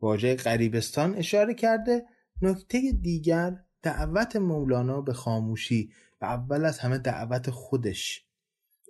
واژه 0.02 0.36
غریبستان 0.36 1.16
اشاره 1.16 1.54
کرده. 1.54 2.06
نکته 2.42 2.92
دیگر 2.92 3.64
دعوت 3.82 4.36
مولانا 4.36 5.02
به 5.02 5.14
خاموشی 5.14 5.92
و 6.22 6.26
اول 6.26 6.66
از 6.66 6.80
همه 6.80 6.98
دعوت 6.98 7.50
خودش. 7.50 8.26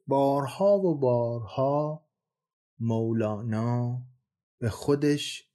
بارها 0.08 0.80
و 0.80 0.99
بارها 0.99 2.06
مولانا 2.80 4.01
به 4.60 4.70
خودش 4.70 5.49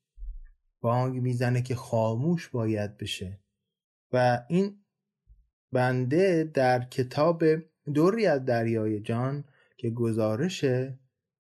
بانگ 0.81 1.23
می‌زنه 1.23 1.63
که 1.63 1.75
خاموش 1.75 2.49
باید 2.49 2.97
بشه. 2.97 3.41
و 4.13 4.45
این 4.49 4.85
بنده 5.73 6.51
در 6.55 6.85
کتاب 6.85 7.45
دوری 7.95 8.27
از 8.27 8.45
دریای 8.45 9.01
جان 9.01 9.45
که 9.77 9.91
گزارش 9.91 10.65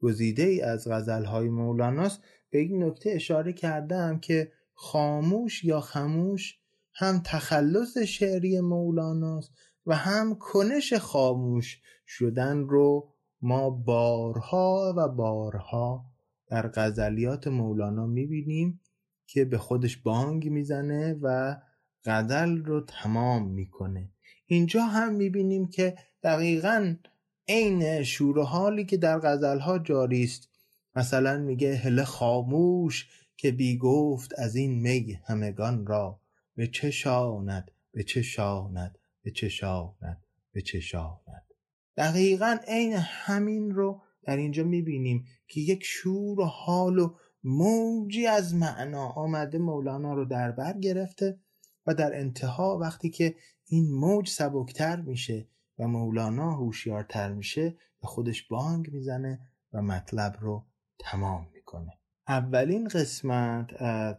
گزیده 0.00 0.42
ای 0.42 0.60
از 0.60 0.88
غزلهای 0.88 1.48
مولاناست 1.48 2.22
به 2.50 2.58
این 2.58 2.84
نکته 2.84 3.10
اشاره 3.10 3.52
کردم 3.52 4.18
که 4.18 4.52
خاموش 4.74 5.64
یا 5.64 5.80
خموش 5.80 6.58
هم 6.94 7.22
تخلص 7.24 7.98
شعری 7.98 8.60
مولاناست 8.60 9.52
و 9.86 9.96
هم 9.96 10.34
کنش 10.34 10.92
خاموش 10.92 11.80
شدن 12.06 12.58
رو 12.58 13.08
ما 13.42 13.70
بارها 13.70 14.94
و 14.96 15.08
بارها 15.08 16.04
در 16.46 16.68
غزلیات 16.68 17.48
مولانا 17.48 18.06
می‌بینیم 18.06 18.80
که 19.26 19.44
به 19.44 19.58
خودش 19.58 19.96
بانگ 19.96 20.48
می‌زنه 20.48 21.18
و 21.22 21.56
غزل 22.04 22.64
رو 22.64 22.80
تمام 22.80 23.48
می‌کنه. 23.48 24.08
اینجا 24.46 24.82
هم 24.82 25.14
می‌بینیم 25.14 25.68
که 25.68 25.96
دقیقا 26.22 26.94
عین 27.50 28.02
شور 28.02 28.42
حالی 28.42 28.84
که 28.84 28.96
در 28.96 29.18
غزلها 29.18 29.78
جاری 29.78 30.24
است. 30.24 30.48
مثلا 30.96 31.38
میگه 31.38 31.76
هله 31.76 32.04
خاموش 32.04 33.08
که 33.36 33.50
بی 33.50 33.78
گفت 33.78 34.38
از 34.38 34.56
این 34.56 34.80
می 34.80 35.18
همگان 35.24 35.86
را. 35.86 36.20
به 36.56 36.66
چه 36.66 36.90
شاند؟ 36.90 37.70
به 37.92 38.02
چه 38.02 38.22
شاند؟ 38.22 38.98
به 39.22 39.30
چه 39.30 39.48
شاند؟ 39.48 40.24
به 40.52 40.62
چه 40.62 40.80
شاند؟ 40.80 41.54
دقیقا 41.96 42.58
عین 42.68 42.92
همین 42.96 43.70
رو 43.70 44.02
در 44.22 44.36
اینجا 44.36 44.64
می‌بینیم 44.64 45.24
که 45.48 45.60
یک 45.60 45.84
شور 45.84 46.40
و 46.40 46.44
حال 46.44 46.98
و 46.98 47.14
موجی 47.44 48.26
از 48.26 48.54
معنا 48.54 49.08
آمده 49.08 49.58
مولانا 49.58 50.14
رو 50.14 50.24
در 50.24 50.50
بر 50.50 50.78
گرفته 50.78 51.38
و 51.86 51.94
در 51.94 52.18
انتها 52.18 52.78
وقتی 52.78 53.10
که 53.10 53.34
این 53.66 53.92
موج 53.92 54.28
سبکتر 54.28 55.00
میشه 55.00 55.46
و 55.80 55.88
مولانا 55.88 56.52
هوشیارتر 56.52 57.32
میشه 57.32 57.70
به 58.00 58.06
خودش 58.06 58.42
بانگ 58.48 58.92
می‌زنه 58.92 59.40
و 59.72 59.82
مطلب 59.82 60.36
رو 60.40 60.66
تمام 60.98 61.48
می‌کنه. 61.54 61.98
اولین 62.28 62.88
قسمت 62.88 63.82
از 63.82 64.16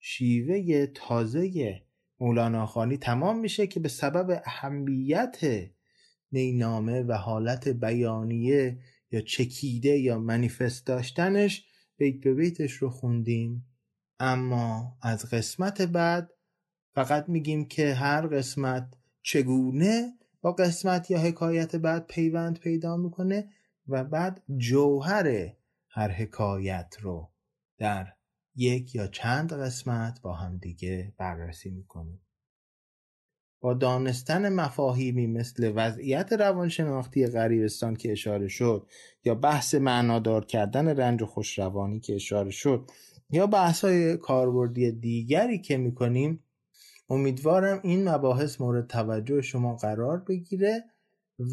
شیوه 0.00 0.86
تازه 0.86 1.82
مولانا 2.20 2.66
خانی 2.66 2.96
تمام 2.96 3.38
میشه 3.38 3.66
که 3.66 3.80
به 3.80 3.88
سبب 3.88 4.42
اهمیت 4.46 5.38
نینامه 6.32 7.02
و 7.02 7.12
حالت 7.12 7.68
بیانیه 7.68 8.78
یا 9.10 9.20
چکیده 9.20 9.98
یا 9.98 10.18
منیفست 10.18 10.86
داشتنش 10.86 11.66
بیت 11.96 12.24
به 12.24 12.34
بیتش 12.34 12.72
رو 12.72 12.90
خوندیم. 12.90 13.66
اما 14.20 14.98
از 15.02 15.30
قسمت 15.30 15.82
بعد 15.82 16.30
فقط 16.94 17.28
میگیم 17.28 17.68
که 17.68 17.94
هر 17.94 18.26
قسمت 18.26 18.94
چگونه 19.22 20.12
با 20.42 20.52
قسمت 20.52 21.10
یا 21.10 21.18
حکایت 21.18 21.76
بعد 21.76 22.06
پیوند 22.06 22.58
پیدا 22.58 22.96
می‌کنه 22.96 23.48
و 23.88 24.04
بعد 24.04 24.42
جوهر 24.56 25.52
هر 25.88 26.10
حکایت 26.10 26.96
رو 27.00 27.30
در 27.78 28.12
یک 28.56 28.94
یا 28.94 29.06
چند 29.06 29.52
قسمت 29.52 30.20
با 30.22 30.32
هم 30.32 30.58
دیگه 30.58 31.12
بررسی 31.18 31.70
می‌کنیم. 31.70 32.20
با 33.60 33.74
دانستن 33.74 34.48
مفاهیمی 34.48 35.26
مثل 35.26 35.72
وضعیت 35.76 36.32
روانشناختی 36.32 37.26
غریبستان 37.26 37.96
که 37.96 38.12
اشاره 38.12 38.48
شد 38.48 38.86
یا 39.24 39.34
بحث 39.34 39.74
معنادار 39.74 40.44
کردن 40.44 40.88
رنج 40.88 41.22
و 41.22 41.26
خوشروانی 41.26 42.00
که 42.00 42.14
اشاره 42.14 42.50
شد 42.50 42.90
یا 43.30 43.46
بحث 43.46 43.84
های 43.84 44.16
کاربردی 44.16 44.92
دیگری 44.92 45.58
که 45.58 45.76
می‌کنیم 45.76 46.44
امیدوارم 47.12 47.80
این 47.82 48.08
مباحث 48.08 48.60
مورد 48.60 48.86
توجه 48.86 49.42
شما 49.42 49.76
قرار 49.76 50.18
بگیره 50.18 50.84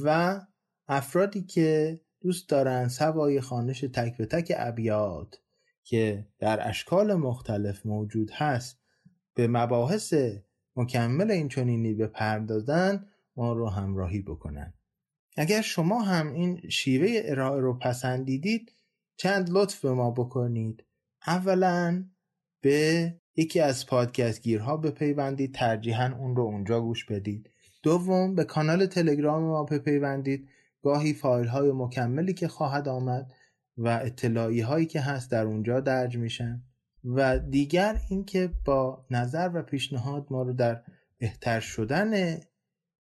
و 0.03 0.39
افرادی 0.88 1.41
که 1.41 1.99
دوست 2.22 2.49
دارن 2.49 2.88
سوای 2.88 3.41
خانش 3.41 3.82
تک 3.82 4.18
به 4.18 4.26
تک 4.26 4.53
ابیات 4.57 5.39
که 5.84 6.28
در 6.39 6.70
اشکال 6.70 7.14
مختلف 7.14 7.86
موجود 7.86 8.32
هست 8.32 8.80
به 9.34 9.47
مباحث 9.47 10.14
مکمل 10.76 11.32
این 11.32 11.49
چنینی 11.49 11.93
بپردازن 11.93 13.05
ما 13.36 13.53
رو 13.53 13.70
همراهی 13.70 14.22
بکنن. 14.22 14.74
اگر 15.38 15.62
شما 15.62 16.01
هم 16.01 16.34
این 16.34 16.70
شیوه 16.70 17.22
ارائه 17.24 17.62
رو 17.62 17.80
پسندیدید 17.80 18.74
چند 19.18 19.49
لطف 19.49 19.82
به 19.82 19.91
ما 19.91 20.12
بکنید. 20.12 20.84
اولا 21.28 22.03
به 22.62 23.14
یکی 23.40 23.60
از 23.60 23.86
پادکست 23.86 24.42
گیرها 24.42 24.78
بپیوندید 24.78 25.54
ترجیحاً 25.54 26.16
اون 26.20 26.36
رو 26.36 26.44
اونجا 26.44 26.82
گوش 26.82 27.06
بدید. 27.06 27.50
دوم 27.84 28.36
به 28.36 28.44
کانال 28.44 28.86
تلگرام 28.86 29.44
ما 29.44 29.64
بپیوندید. 29.64 30.50
گاهی 30.84 31.14
فایل 31.14 31.48
های 31.48 31.72
مکملی 31.72 32.34
که 32.34 32.48
خواهد 32.48 32.88
آمد 32.88 33.32
و 33.78 33.88
اطلاعی 33.88 34.62
هایی 34.62 34.86
که 34.86 35.02
هست 35.02 35.32
در 35.32 35.46
اونجا 35.46 35.80
درج 35.80 36.18
میشن. 36.18 36.64
و 37.04 37.40
دیگر 37.40 38.02
اینکه 38.10 38.50
با 38.66 39.06
نظر 39.12 39.52
و 39.54 39.62
پیشنهاد 39.62 40.28
ما 40.30 40.44
رو 40.44 40.54
در 40.54 40.82
بهتر 41.18 41.60
شدن 41.60 42.40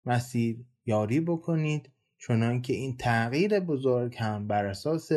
مسیر 0.06 0.66
یاری 0.86 1.20
بکنید 1.20 1.90
چنانکه 2.18 2.74
این 2.74 2.98
تغییر 2.98 3.60
بزرگ 3.60 4.16
هم 4.20 4.48
بر 4.48 4.66
اساس 4.66 5.10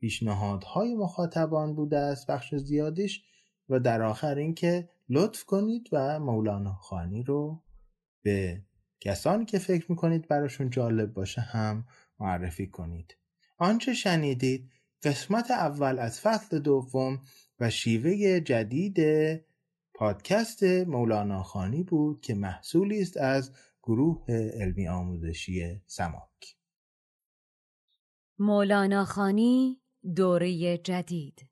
پیشنهادهای 0.00 0.94
مخاطبان 0.94 1.74
بوده 1.74 1.98
است. 1.98 2.26
بخش 2.26 2.54
زیادش 2.54 3.22
و 3.68 3.80
در 3.80 4.02
آخر 4.02 4.34
اینکه 4.34 4.88
لطف 5.08 5.44
کنید 5.44 5.88
و 5.92 6.20
مولانا 6.20 6.74
خانی 6.74 7.22
رو 7.22 7.62
به 8.22 8.62
کسانی 9.00 9.44
که 9.44 9.58
فکر 9.58 9.90
می‌کنید 9.90 10.28
براشون 10.28 10.70
جالب 10.70 11.12
باشه 11.12 11.40
هم 11.40 11.86
معرفی 12.20 12.66
کنید. 12.66 13.16
آنچه 13.58 13.94
شنیدید 13.94 14.70
قسمت 15.02 15.50
اول 15.50 15.98
از 15.98 16.20
فصل 16.20 16.58
دوم 16.58 17.22
و 17.60 17.70
شیوه 17.70 18.40
جدید 18.40 18.98
پادکست 19.94 20.62
مولانا 20.64 21.42
خانی 21.42 21.82
بود 21.82 22.20
که 22.20 22.34
محصولی 22.34 23.02
است 23.02 23.16
از 23.16 23.52
گروه 23.82 24.24
علمی 24.30 24.88
آموزشی 24.88 25.82
سماک. 25.86 26.56
مولانا 28.38 29.04
خانی 29.04 29.80
دوره 30.16 30.78
جدید 30.78 31.51